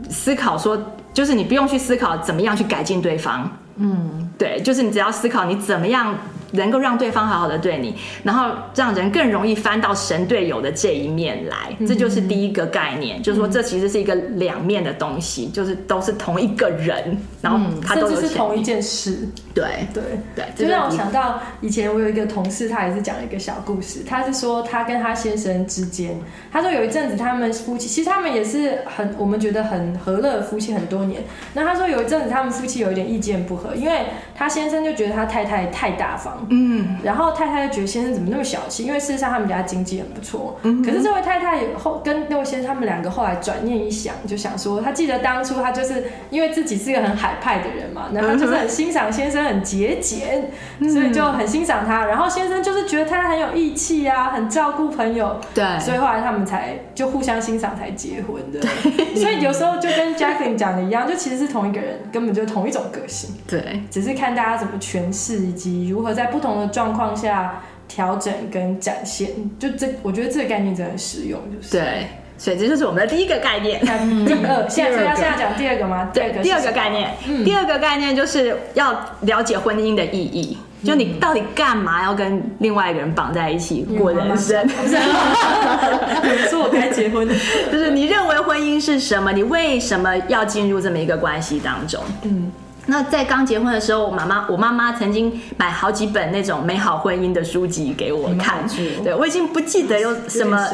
[0.10, 0.78] 思考说，
[1.14, 3.50] 就是你不用去思考怎么样去改进对方。
[3.78, 6.16] 嗯，对，就是你只要思考你怎么样。
[6.54, 19.28] 能够让对方好好的对你，然后让人更容易翻到神队友的这一面来，这就是第一个概念，嗯、就是说这其实是一个两面的东西，就是都是同一个人，然后他都、嗯、是同一件事。
[19.54, 20.04] 对对
[20.36, 26.20] 对，就让我想到以前我有一个同事，他也是讲了一个小故事，他是说他跟他先生之间，
[26.52, 31.24] 他说有一阵子他们夫妻，其实他们也是很我们觉得很和乐的夫妻很多年。
[31.54, 36.43] 那他说有一阵子他们夫妻有一点意见不合，因为他先生就觉得他太太太大方。
[36.50, 38.86] 嗯，然后太太就觉得先生怎么那么小气？
[38.86, 40.60] 因为事实上他们家经济很不错。
[40.64, 50.50] 嗯，可是这位太太后跟那位先生他们两个后来转念一想，就想说，他记得当初他就是因为自己是一个很海派的人嘛，然后就是很欣赏先生很节俭，
[50.92, 52.06] 所以就很欣赏他。
[52.06, 55.40] 然后先生就是觉得太太很有义气啊，很照顾朋友。
[55.54, 58.60] 对，所以后来他们才就互相欣赏才结婚的。
[58.60, 63.30] 对，所以有时候就跟 Jacqueline 讲的一样，就其实是同一个人，根本就同一种个性。
[63.48, 72.08] 对，只是看大家怎么诠释，以及如何在不同的状况下调整跟展现，就这，我觉得这个概念真的很实用，就是对，
[72.40, 73.80] 所以这就是我们的第一个概念。
[73.88, 76.10] 嗯、 第二，现在要现在讲第二个吗？
[76.12, 78.92] 对，第二个概念，嗯、第二个概念就是要
[79.22, 84.68] 了解婚姻的意义，嗯、就你到底干嘛要跟另外一个人绑在一起过人生？
[84.68, 87.36] 不是，你说我该结婚的，
[87.72, 89.32] 就是你认为婚姻是什么？
[89.32, 92.02] 你为什么要进入这么一个关系当中？
[92.24, 92.52] 嗯。
[92.86, 98.68] 那在刚结婚的时候，我妈妈我妈妈曾经买好几本那种美好婚姻的书籍给我看。
[99.04, 100.68] 对，我已经不记得有什么，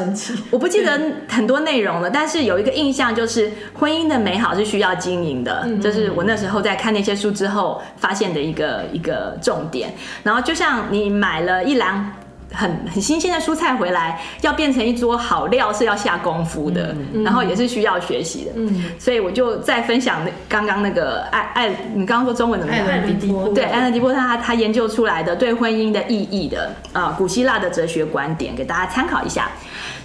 [0.50, 2.10] 我不记得很多内容了。
[2.10, 9.94] 但是有一个印象就是，婚姻的美好是需要经营的，就是我那时候在看那些书之后发现的一个一个重点。
[10.22, 12.12] 然后就像你买了一篮
[12.52, 18.50] 很很新鲜的蔬菜回来，要变成一桌好料是要下功夫的，嗯、然后也是需要学习的。
[18.56, 22.86] 嗯，所以我就再分享那刚刚那个艾艾，你刚刚说中文怎么样？
[22.86, 29.48] 艾伦狄波对，艾伦迪波特他他研究出来的对婚姻的意义的啊、呃，古希腊的哲学观点，给大家参考一下。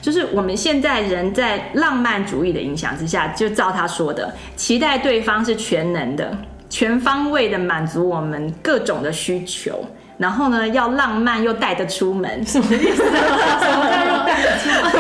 [0.02, 6.38] 就是我们现在人在浪漫主义的影响之下，就照他说的，期待对方是全能的、
[6.70, 9.84] 全方位的满足我们各种的需求。
[10.18, 13.04] 然后呢，要浪漫又带得出门，什么意思？
[13.04, 14.92] 什么叫又带得出门？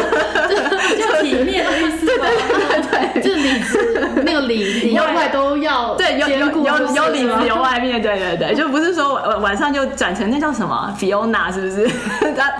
[0.99, 2.04] 就体面的意思。
[2.25, 11.89] 对对对对，就是里子那个里里外都要对，有有有有里子有外面，对对对， 就不是说晚晚上就转成那叫什么 Fiona 是不是？
[12.35, 12.51] 他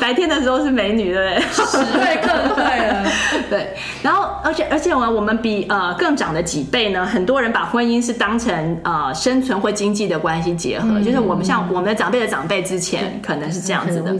[0.00, 1.66] 白天的时候是美女，对不对？
[1.66, 3.04] 十倍更对了。
[3.50, 11.98] 对，然后而且而且我我们比呃更长的几倍呢，很多人把婚姻是当成呃生存或经济的关系结合，就是我们像我们的。
[11.98, 14.14] 长辈的长辈之前可能是这样子的。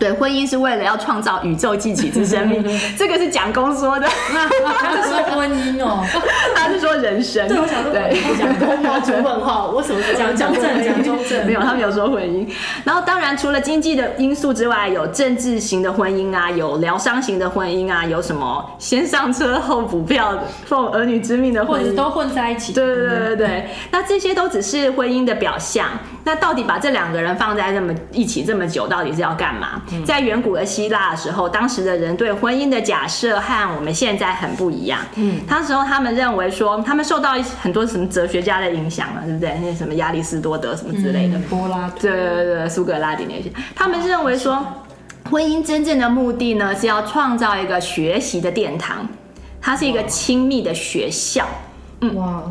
[0.00, 2.64] 对，婚姻是为了要创造宇宙记起之生命，
[2.96, 4.08] 这个是蒋公说的。
[4.08, 6.02] 他是说婚姻哦，
[6.56, 7.46] 他是说人生。
[7.46, 8.98] 对，我想说，对，蒋公吗？
[9.00, 10.82] 主问号， 我什么时候讲中正？
[10.82, 12.48] 蒋中正没有，他没有说婚姻。
[12.82, 22.72] 然后，当然除了经济的因素之外，有政治型的婚姻啊，有疗伤型的婚姻啊，有什么先上车后补票奉儿女之命的婚姻，或者都混在一起。
[22.72, 25.86] 对对对对对，那这些都只是婚姻的表象。
[26.22, 29.80] 那到底把这两个人放在这么一起这么久，到底是要干嘛？
[30.04, 35.00] 在远古的希腊的时候，当时的人对婚姻的假设和我们现在很不一样。
[35.14, 39.56] 嗯，当时候他们认为说，他们受到很多什么哲学家的影响了，对不对？
[39.60, 44.62] 那些什么亚里士多德什么之类的，嗯、柏拉图，对对对，苏格拉底那些，他们认为说，
[45.30, 49.08] 婚姻真正的目的呢，是要创造一个学习的殿堂，
[49.60, 51.46] 它是一个亲密的学校。
[52.02, 52.42] 嗯，哇，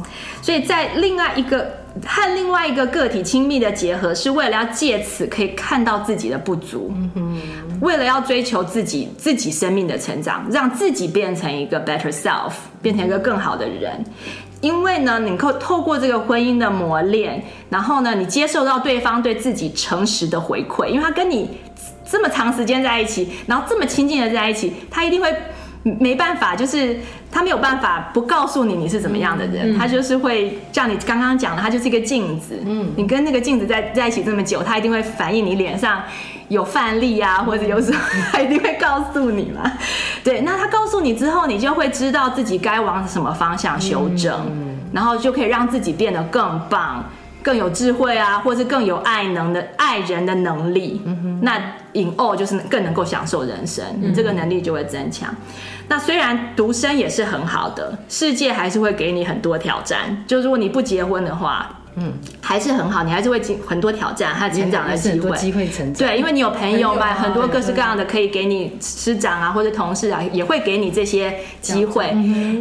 [0.41, 1.78] 所以在另外一个。
[2.05, 6.93] 和另外一个个体亲密的结合，是为了要借此可以看到自己的不足，
[7.81, 14.03] 为了要追求自己自己生命的成长，让自己变成一个 better self，变成一个更好的人。
[14.61, 21.49] 因为呢，你透透过这个婚姻的磨练，然后呢，你接受到对方对自己诚实的回馈，因为他跟你
[22.09, 25.33] 这么长时间在一起，然后这么亲近的在一起，他一定会。
[25.83, 26.97] 没办法，就是
[27.31, 32.61] 他没有办法不告诉你你是怎么样的人，嗯、他就是会像你刚刚讲的，他就是一个镜子。
[32.65, 36.03] 嗯，你跟那个镜子在在一起这么久，他一定会反映你脸上
[36.49, 37.99] 有饭粒啊，或者有什么，
[38.31, 39.71] 他一定会告诉你嘛。
[40.23, 47.03] 对，那他告诉你之后，你就会知道自己该往什么方向修正，嗯、然后就可以让自己变得更棒。
[47.41, 51.57] 更有智慧啊，或是更有爱能的爱人的能力，嗯、那
[51.93, 55.29] in all 就是更能够享受人生，你这个能力就会增强。
[55.31, 55.37] 嗯、
[55.87, 60.23] 那虽然独身也是很好的，世界还是会给你很多挑战。
[60.27, 61.78] 就如果你不结婚的话。
[62.01, 66.07] 嗯，还是很好，你还是会经很多挑战，还有成长的机会，机会成长。
[66.07, 72.15] 对，因为你有朋友嘛，很多各式各样的可以给你师长啊，或者同事啊，也会给你这些机会。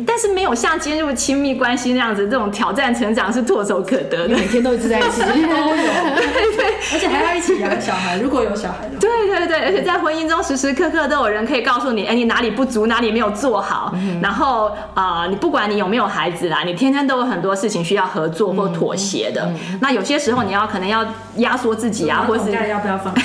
[0.07, 8.99] 但是没有像进入亲密关系那样子，这种挑战成长是唾手可得的，每天都一直在一起，都有，对对，而且还要一起养小孩，如果有小孩的话。
[8.99, 13.95] 对对对，而且在婚姻中时时刻刻都有人可以告诉你，哎，你哪里不足，哪里没有做好。
[14.21, 19.28] 然后啊，你不管你有没有孩子啦，你天天都有很多事情需要合作或妥协。
[19.31, 23.15] 的，嗯、那有些时候你要可能要压缩自己啊，或是要不要放？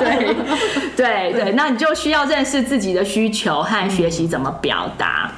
[0.00, 0.34] 对
[0.96, 5.30] 对对，那你就需要认识自己的需求和学习怎么表达。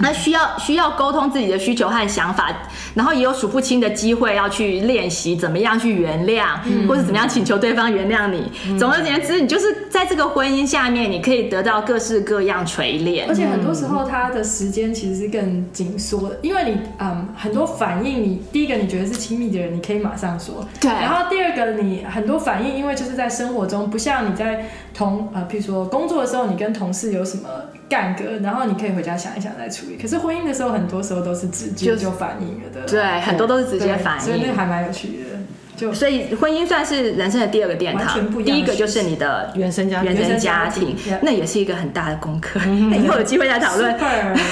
[0.00, 2.52] 那需要需要沟通自己的需求和想法，
[2.94, 8.50] 然后也有数不清的机会要去练习怎么样去原谅，嗯、或者怎么样请求对方原谅你。
[8.68, 13.28] 嗯、总而言之，你就是在这个婚姻下面，你可以得到各式各样锤炼。
[13.28, 20.66] 而且很多时候，他的时间其实是更紧缩的，因为你嗯很多反应你，你第一个你觉得是亲密的人，你可以马上说。
[20.80, 20.90] 对。
[20.90, 27.48] 然后第二个，你很多反应，因为就是在生活中，不像你在同呃，譬如说工作的时候，你跟同事有什么。
[27.90, 29.98] 干戈，然后你可以回家想一想再处理。
[30.00, 32.86] 可是婚姻的时候，很多时候都是直接就反应了的。
[32.86, 35.40] 对，对很多都是直接反应，所以那个还蛮有趣的。
[35.76, 42.60] 就所以婚姻算是人生的第二个殿堂，第一个就是你的原生家原生家庭，那也是一个很大的功课。
[42.68, 43.98] 以后有机会再讨论。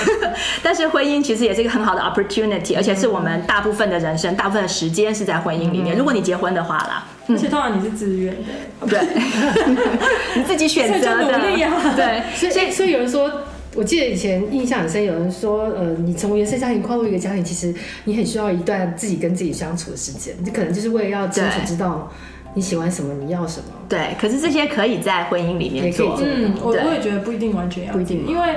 [0.63, 5.97] 但是婚姻其实也是一个很好的 opportunity，而且是我们大部分的人生、大部分的时间是在婚姻里面。
[5.97, 7.07] 如果你结婚的话啦。
[7.29, 8.99] 而且通常你是自愿的，对，
[10.37, 12.23] 你自己选择的，努力啊，对。
[12.51, 13.31] 所以，所以有人说，
[13.75, 22.11] 我记得以前印象很深，有人说，呃，你从原生家庭跨入一个家庭，其实你很需要一段自己跟自己相处的时间，你可能就是为了要清楚知道
[22.55, 23.67] 你喜欢什么，你要什么。
[23.89, 28.55] 对，可是这些可以在婚姻里面做，嗯，我我也觉得不一定完全要，不一定，因为。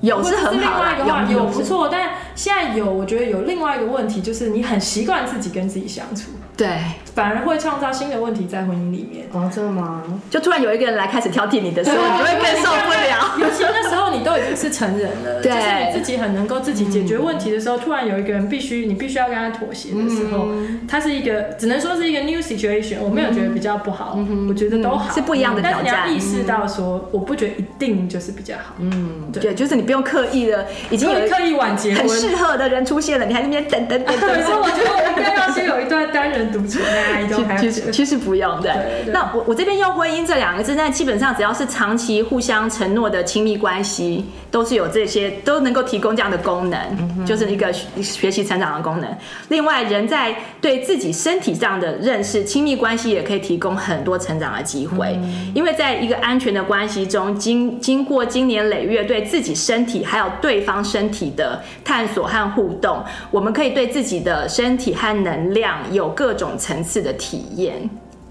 [0.00, 6.68] 有是很好，另外一个话有不错，但现在有，我觉得有另外一个问题，就是你很习惯自己跟自己相处，对，
[7.14, 9.26] 反而会创造新的问题在婚姻里面。
[9.32, 10.02] 哦，真的吗？
[10.30, 13.34] 就突然有一个人来开始挑剔你的时候， 你就会更受不了。
[13.40, 20.48] 尤其那时候你都已经是成人了，对就是你自己很能够自己解决问题的时候，突然有一个人必须你必须要跟他妥协的时候，
[20.88, 24.18] 他是一个只能说是一个 new situation，我没有觉得比较不好，
[24.48, 25.82] 我觉得都好，是不一样的挑战。
[25.84, 28.74] 但是你要意识到说，我不觉得一定就是比较好。
[28.78, 34.42] 嗯，对，就是你不用刻意的，已经有刻意晚结婚，很适合的人出现了，你还在那边等等等等。
[34.44, 38.74] 所以，我觉得我应该要先有一段单人独处的爱， 都还其实其实不用的。
[39.12, 49.10] 那我我这边用婚姻这两个字，但基本上只要是长期互相承诺的亲密关系，都是有这些都能够提供这样的功能，就是一个学习成长的功能。
[49.48, 55.18] 另外，人在对自己身体上的认识，亲密关系也可以提供很多成长的机会，
[55.54, 63.02] 因为在一个安全的关系中，经经过经年累月对自己身体还有对方身体的探索和互动，
[63.32, 67.90] 我们可以对自己的身体和能量有各种层次的体验。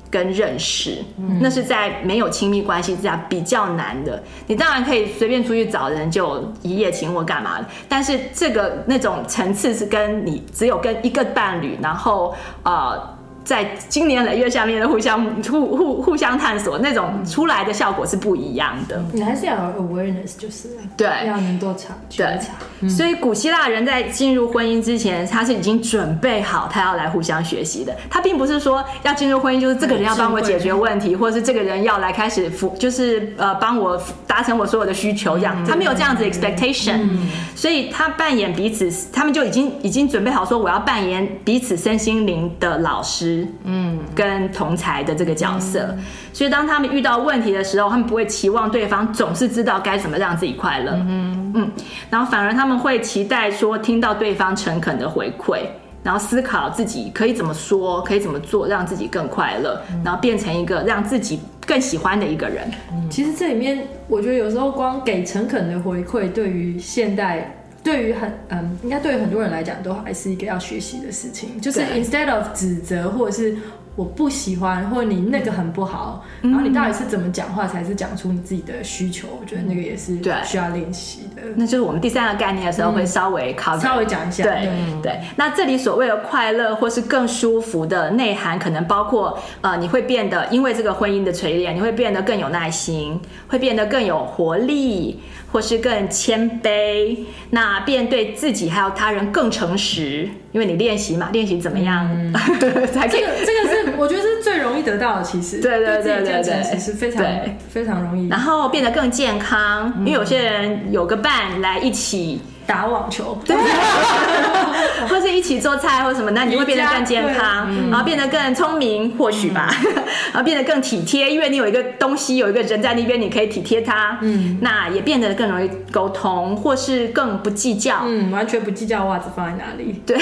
[0.09, 1.03] 跟认识，
[1.41, 4.21] 那是在没有亲密关系之下比较难的。
[4.45, 13.12] 你当然可以随便出去找人就一夜情或干嘛的，但是这个那种层次是跟你只有跟一个伴侣，然后呃。
[13.43, 19.03] 在经年累月下面的互相互互互相探索，那种出来的效果是不一样的。
[19.11, 22.53] 你还是要有 awareness，就是对，要能够察觉察。
[22.79, 27.93] 对，所以古希腊人在进入婚姻之前，他是已经准备好他要来互相学习的。
[28.09, 35.55] 他并不是说要进入婚姻，就是这个人要帮我解决问题，或者是这个人要来开始服，就是呃帮我达成我所有的需求这样。
[35.65, 37.09] 他没有这样子 expectation，
[37.55, 43.32] 所以他扮演彼此，他们就已经已经准备好说我要扮演彼此身心灵的老师。
[43.63, 45.99] 嗯，跟同才的这个角色，嗯、
[46.33, 50.91] 所以当他们遇到问题的时候，他们不会期望对方总是知道该怎么让自己快乐。
[51.07, 51.71] 嗯嗯，
[52.09, 55.59] 然后反而他们会期待说听到对方诚恳的回馈，
[56.03, 62.69] 然后思考自己可以怎么说，可以怎么做，让自己更快乐，然后变成一个让自己更喜欢的一个人。
[62.91, 67.55] 嗯、其实这里面，我觉得有时候光给诚恳的回馈，对于现代。
[67.83, 71.59] 对于很嗯，应该对于很多人来讲，都还是一个要学习的事情。
[71.59, 73.57] 就是 instead of 指责或者是
[73.95, 79.27] 我不喜欢，或者你那个很不好，嗯、然后你到底是怎么讲话才是讲出你自己的需求？
[79.39, 81.41] 我觉得那个也是需要练习的。
[81.55, 84.43] 那就是我们第三个概念的时候会稍微考、嗯、稍微讲一下。
[84.43, 85.19] 对、嗯、对。
[85.35, 95.21] 那这里所谓的快乐或是更舒服的内涵，可能包括呃，你会变得因为这个婚姻的锤炼，你会变得更有耐心，会变得更有活力。
[95.53, 97.15] 或是更谦卑，
[97.51, 102.33] 那便对自己还有他人更诚实，因为你练习嘛，练习怎么样、嗯、
[102.91, 103.21] 才可以？
[103.21, 107.23] 这个这个是我觉得是最容易得到的，其实对对对对对，其实非常
[107.69, 108.27] 非常容易。
[108.27, 112.41] 然后变得更健康，嗯、因为有些人有个伴来一起。
[112.65, 113.55] 打网球，对，
[115.09, 119.69] 或是一起做菜或什么，那你就会变得更健康，然后变得更聪明，或许吧，
[120.31, 130.17] 然后变得更体贴，因为你有一个东西，有一个人在那边，你可以体贴他，嗯，那也变得更容易沟通，或是更不计较，嗯，完全不计较袜子放在哪里，对，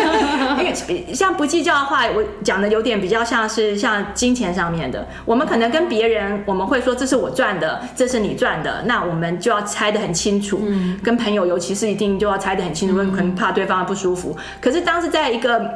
[0.58, 11.73] 因为像不计较的话，我讲的有点比较像是像金钱上面的，我们可能跟别人，我们会说这是我赚的，这是你赚的，那我们就要猜的很清楚，嗯，跟朋友尤其。
[11.74, 14.36] 是一定就要猜得很清楚，可能怕对方不舒服。
[14.60, 15.68] 可是当时在一个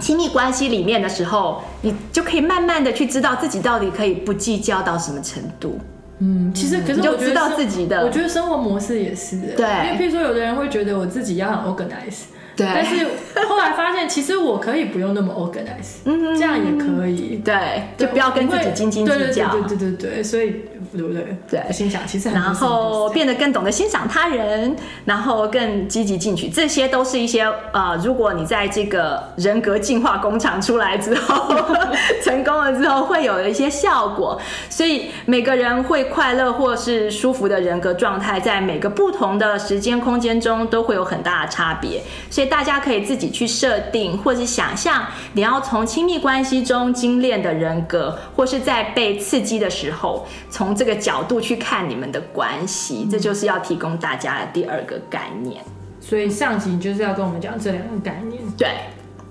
[0.00, 5.78] 亲密关系里面的时候，你就可以慢慢的去知道自己到底可以不计较到什么程度。
[6.20, 12.26] 嗯，其实可是我知道自己的，我觉得生活模式也是对，因为譬如说有的人会觉得我自己要很 organize。
[12.56, 13.04] 对，但是
[13.48, 17.42] 后来发现，其实我可以不用那么 organize，嗯，这样也可以。
[17.44, 19.50] 对，就不要跟自己斤斤计较。
[19.50, 20.62] 对对对对，所以
[20.96, 21.36] 对不对？
[21.50, 22.40] 对，心想其实很。
[22.40, 24.74] 然后变得更懂得欣赏他人，
[25.04, 31.54] 然后更积极进取，这些都是一些呃，如果你在这个人格进化工厂出来之后，
[32.24, 34.40] 成功了之后，会有一些效果。
[34.70, 42.00] 所以每个人会快乐或是舒服的人格状态，在每个不同的时间空间中都会有很大的差别。
[42.30, 42.44] 所以。
[42.54, 55.64] 大家可以自己去设定，或是想象你要从亲密关系中精炼的人格，或是在被刺激的时候，从这个角度去看你们的关系，这就是要提供大家的第二个概念。
[56.00, 58.42] 所以上集就是要跟我们讲这两个概念。
[58.56, 58.68] 对。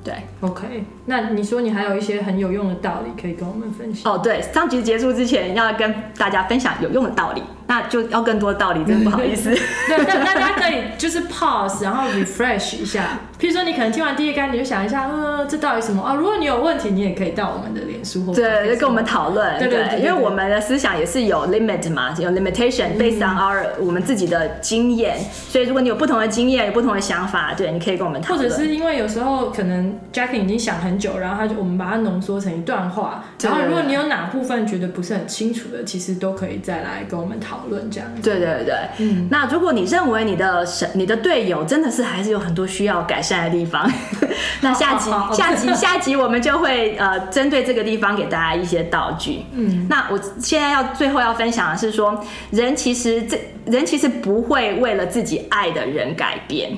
[0.04, 4.14] 对，OK，那你说你还有一些很有用的道理可以跟我们分享？
[4.14, 9.50] 哦，对，上集结束之前要跟大家分享有用的道理，那就要更多的道理，真的不好意思。
[9.88, 13.20] 对，那大家可以就是 pause，然后 refresh 一下。
[13.40, 16.16] 譬如说，你可能听完第一杆，你就想一下，呃，这到底什么啊？
[16.16, 19.60] 如果你有问题，你也可以到我们的脸书或对，就跟我们讨论。
[19.60, 25.18] 对对，对，因为我们的思想也是有 limit 嘛，有 limitation based on our、嗯、我们自己的经验。
[25.50, 28.50] 所以如果你有不同的经验，有不同的想法，对，你可以跟我们讨论。
[28.50, 33.24] 或者是因为有时候可能 Jacqueline 已经想很久，然后他就我们把它浓缩成一段话。
[33.42, 38.22] 然后如果你有哪部分觉得不是很清楚的，其实都可以再来跟我们讨论这样子。
[38.22, 39.28] 对对对，嗯。
[39.30, 43.90] 那如果你认为你的神、你的队友真的是还是有很多需要改善的地方。
[44.62, 49.44] 那下集、下集、下集， 我们就会呃，针对这个地方给大家一些道具。
[49.54, 56.72] 嗯，那我现在要最后要分享的是说，人其实这人其实不会为了自己爱的人改变。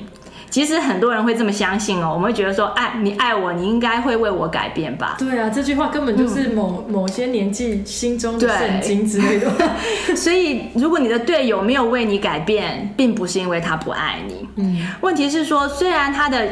[0.56, 5.14] 其实很多人会这么相信哦，我们会觉得说，爱你爱我，你应该会为我改变吧？
[5.18, 9.52] 对啊，这句话根本就是某、嗯、某些年纪心中的圣经之类的。
[10.16, 14.48] 所以，如果你的队友没有为你改变，并不是因为他不爱你。
[14.56, 16.48] 嗯，问题是说，虽然他的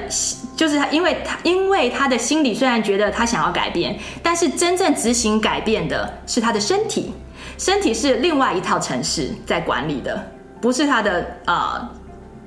[0.54, 7.14] 就是他，因为他因为他的心里虽然觉得他想要改变，但是真正执行改变的是他的身体，
[7.56, 10.22] 身体是另外一套城市在管理的，
[10.60, 11.88] 不是他的呃。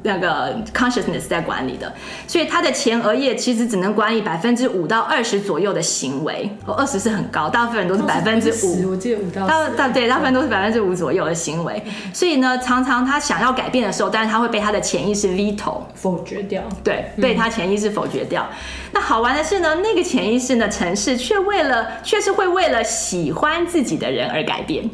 [0.03, 1.91] 那个 consciousness 在管理的，
[2.27, 11.83] 所以他的前额叶其实只能管理百分之五到二十左右的行为，哦，二十是很高，大部分人都是百分之五，我记得五到大大对，大部分都是百分之五左右的行为，
[12.13, 18.47] 所以呢，常常他想要改变的时候，但是他会被他的潜意识 veto 否决掉，对，被他潜意识否决掉。
[18.49, 18.55] 嗯、
[18.93, 24.89] 那好玩的是呢，那个潜意识呢，城市却为了，却是会为了喜欢自己的人而改变。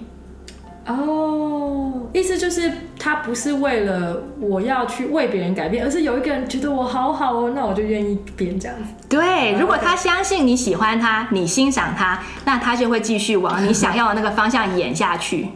[0.86, 8.90] 哦，意思就是他不是为了我要去为别人改变，而是有一个人觉得我好好哦，那我就愿意变这样子。
[9.08, 15.48] 对，如果他相信你喜欢他，你欣赏他，那他就会继续往你想要的那个方向演下去。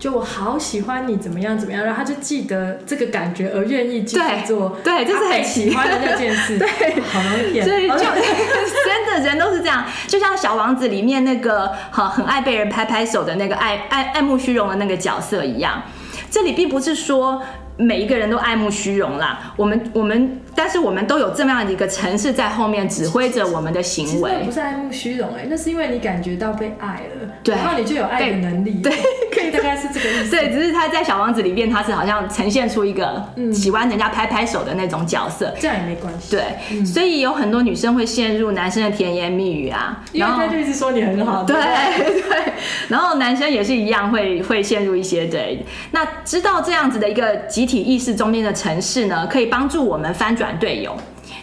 [0.00, 6.66] 就我好喜欢你怎么样怎么样，然后他就记得这个感觉而愿意继续做，对，就是很喜欢的那件事， 对，
[7.02, 15.82] 好容易，所以就 真的人都是这样，就像小王子里面那个很很爱被人拍拍手的那个爱爱爱慕虚荣的那个角色一样，
[16.30, 17.42] 这里并不是说。
[17.80, 24.30] 每一个人都爱慕虚荣啦，我们我们，但是我们都有这么样的一个城市在后面指挥着我们的行为。
[24.44, 28.92] 不是爱慕虚荣哎，那是因为你感觉到被爱了，对，然后你就有爱的能力，对，
[29.32, 29.50] 可以。
[29.50, 30.30] 大概是这个意思。
[30.30, 33.20] 对，只是他在小王子里面，他是好像呈现出一个
[33.52, 36.30] 喜欢人家拍拍手的那种角色，这样也没关系。
[36.30, 42.52] 对，嗯、所以有很多女生会陷入男生的甜言蜜语啊，因为他就一直说你很好，对对，对，
[42.88, 48.50] 然后男生也是一样会会陷入一些对，那知道这样子的一个集体意识中间的。
[48.60, 50.94] 城市呢，可以帮助我们翻转队友。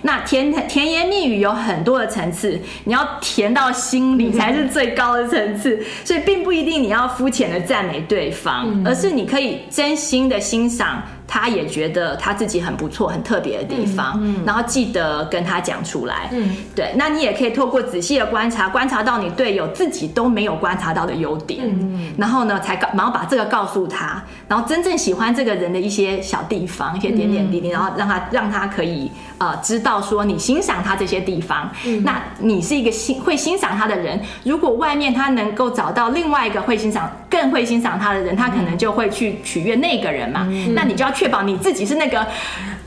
[0.02, 5.82] 那甜甜言蜜语有很多的层次，你要甜到心里才是最高的层次。
[6.04, 11.02] 所以并不一定你要肤浅的赞美对方，而是你可以真心的欣赏。
[11.28, 16.94] 他也觉得他自己很不错、很特别的地方，嗯，然后记得跟他讲出来，嗯，对。
[16.96, 34.18] 那你也可以透过仔细的观察，观察到你队友自己都没有观察到的优点，嗯，然后呢，才告，然后把这个告诉他，然后真正喜欢这个人的一些小地方、一些点点滴滴，然后让他让他可以呃知道说你欣赏他这些地方，嗯，那你是一个欣会欣赏他的人。
[34.46, 41.17] 如果外面他能够找到另外一个会欣赏、更会欣赏他的人，他可能就会去取悦那个人嘛，嗯，那你就要。
[41.18, 42.26] 确保你自己是那个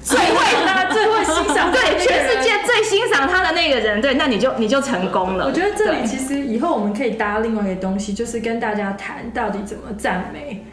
[0.03, 5.45] 最会他、最会欣赏，对全世界最欣赏他的那个人，对，那你就你就成功了。
[5.47, 10.64] 我觉得这里其实以后我们可以搭另外一个东西，就是跟大家谈到底怎么赞美。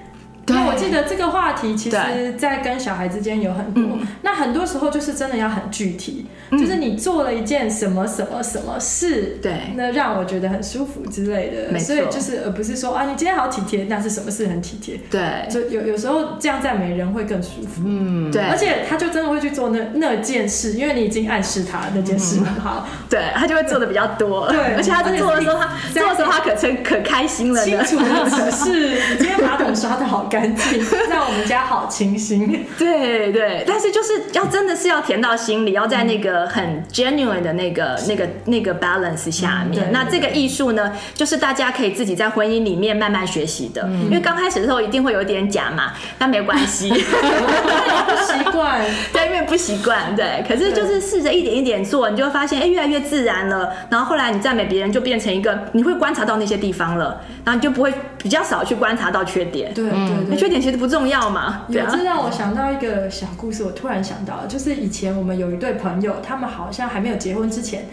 [0.47, 3.83] 因为我记得这个话题，其实，在跟小孩之间有很多。
[4.21, 11.77] 那很多时候就是真的要很具体，就是你做了一件什么什么什么事，对，那让我觉得很舒服之类的。
[11.79, 14.99] 所以就是而不是说啊，你今天好体贴，那是什么事很体贴？
[15.09, 17.83] 对，就有有时候这样赞美人会更舒服。
[17.85, 18.41] 嗯，对。
[18.43, 24.47] 而且他就真的会去做那那件事，因为你已经暗示他那件事很好， 对，他就会做的比较多。
[24.51, 27.63] 对，而且他在做的时候，他做的时候他可成可开心了。
[27.65, 30.36] 清楚的指示，你 今天马桶刷的好干。
[30.37, 32.65] 干净， 让我们家好清新。
[32.77, 39.89] 对对，但是就是要真的是要甜到心里，要在那个很 genuine 的那个那个那个 balance 下面。
[39.91, 43.87] 那这个艺术呢，就是大家可以自己在婚姻里面慢慢学习的。
[44.05, 48.81] 因为刚开始的时候一定会有点假嘛，但没关系， 不习惯，
[49.11, 50.15] 对，因为不习惯。
[50.15, 53.73] 对，可是就是试着一点一点做，你就会发现，哎，越来越自然了。
[53.89, 59.73] 然后后来你赞美别人，就变成一个你会观察到那些地方了，然后你就不会比较少去观察到缺点。
[59.73, 60.26] 对对。
[60.29, 61.63] 那缺点其实不重要嘛？
[61.69, 63.63] 有，这让我想到一个小故事。
[63.63, 67.85] 我突然想到，就是以前我们有一对朋友，他们好像还没有结婚之前，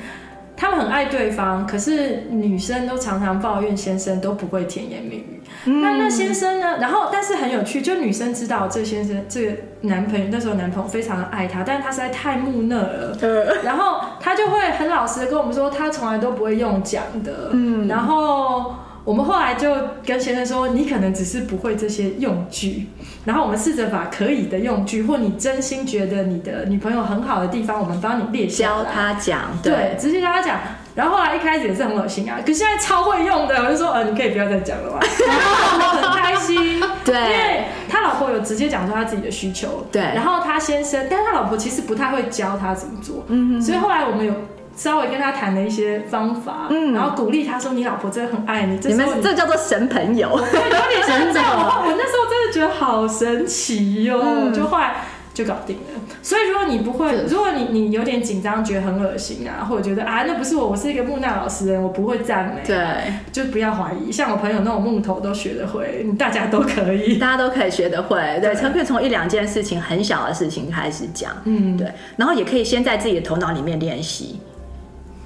[0.57, 5.41] 他们很爱对方，可是女生都常常抱怨先生都不会甜言蜜语。
[5.67, 6.79] 嗯、那那先生呢？
[6.79, 13.17] 然后但是很有趣，就女生知道这先生这个男朋友那时候男朋友非常的爱她，但是他实在太木讷了。
[13.21, 17.51] 嗯、然后他就会很老实的跟我们说，他从来都不会用讲的。
[17.53, 18.75] 嗯，然后。
[19.05, 19.71] 我们后来就
[20.07, 22.87] 跟先生说，你可能只是不会这些用具，
[23.27, 28.79] 然后我们试着把可以的用具，或你真心觉得你的女朋友很好的地方，我们帮你列下来。
[28.79, 30.59] 教他讲，对，直接教他讲。
[30.95, 35.01] 然后后来一开始也是很恶心啊，可是现在超会用的，我就说，呃，你可以不要再讲了吧。
[35.27, 44.33] 然后很开心，对，因为他老婆有直接讲出他自己的需求，对，然后他先生，但是他老婆其实不太会教他怎么做，嗯哼，所以后来我们有。
[44.77, 51.57] 稍微跟他谈了一些方法，嗯，然后鼓励他说：“你老婆真的很爱你。”你们这叫做神朋友，对，有点神这样。
[51.57, 54.97] 我我那时候真的觉得好神奇哟、就后来
[55.33, 56.01] 就搞定了。
[56.23, 64.11] 所以如果你不会，如果你你有点紧张，觉得很恶心啊，或者觉得啊那不是我，我是一个木讷老实人，我不会赞美、啊，对，就不要怀疑。
[64.11, 68.19] 像我朋友那种木头都学得会，大家都可以，大家都可以学得会。
[68.41, 74.41] 对，可以从一两件事情很小的事情开始讲，嗯，对，然后也可以先在自己的头脑里面练习。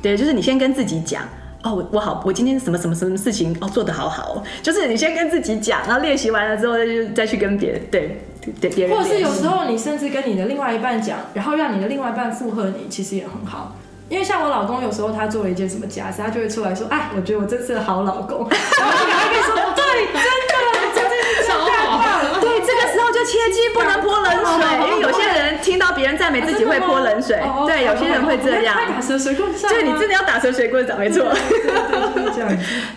[0.02, 1.22] 对，就是你先跟自己讲，
[1.62, 8.20] 哦，我好，我今天什么什么什么事情哦做得好好，就是你先跟自己讲，然后练习完了之后再去再去跟别人，对
[8.60, 8.96] 对别人。
[8.96, 13.76] 或者是有时候你甚至跟你的另外一半讲，然后让你的另外一半附和你，其实也很好。
[14.08, 19.84] 因为像我老公有时候他做了一件什么家事，他就会出来说，哎，我觉得我真是个好老公，然后你说，对，
[20.14, 20.56] 真的，
[20.94, 22.40] 真的是超好。
[22.40, 28.76] 对，这个时候就切记不能泼冷水，因为有些人听到别人赞美自己会泼冷水，对，有些人会这样。
[28.76, 31.26] 打蛇随棍上，就你真的要打蛇随棍上，没错。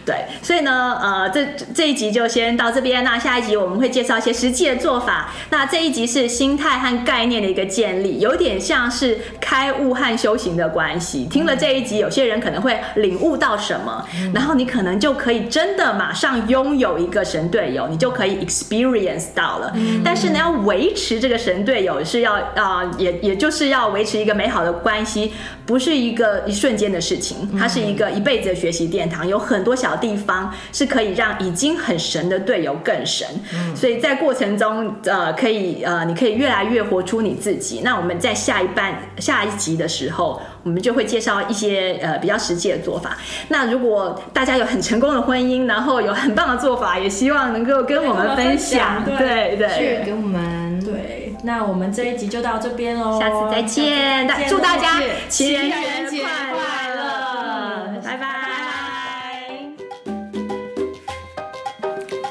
[0.05, 1.43] 对，所以呢，呃，这
[1.73, 3.03] 这一集就先到这边。
[3.03, 5.31] 那下一集我们会介绍一些实际的做法。
[5.49, 11.25] 那这一集是心态和概念的一个建立，有点像是开悟和修行的关系。
[11.25, 14.05] 听了这一集，有些人可能会领悟到什么，
[14.35, 19.73] 然后你可能就可以真的马上拥有一个神队友，你就可以 experience 到了。
[20.03, 25.33] 但是呢，要维持这个神队友是要啊、呃，也也就是要维持一个美好的关系，
[25.65, 33.27] 不是一个一瞬间的事情，它是一个一辈子的学习殿堂，有很多小地方是可以让已经很神的队友更神。
[33.75, 37.81] 所以在过程中，呃，可以呃，你可以越来越活出你自己。
[37.83, 43.17] 那我们在下一半下一集的时候，我们就会介绍一些呃比较实际的做法。
[43.47, 49.03] 那如果大家有很成功的婚姻，然后有很棒的做法，也希望能够跟我们分享。
[49.05, 49.69] 对对。
[49.69, 54.99] 是给我们对，那我们这一集就到这边喽，下次再见，祝大家
[55.29, 55.71] 情人
[56.09, 58.27] 节快乐，拜拜。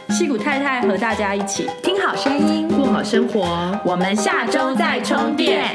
[0.08, 5.74] 矽谷太太和大家一起听好声音，过好生活，我们下周再充电。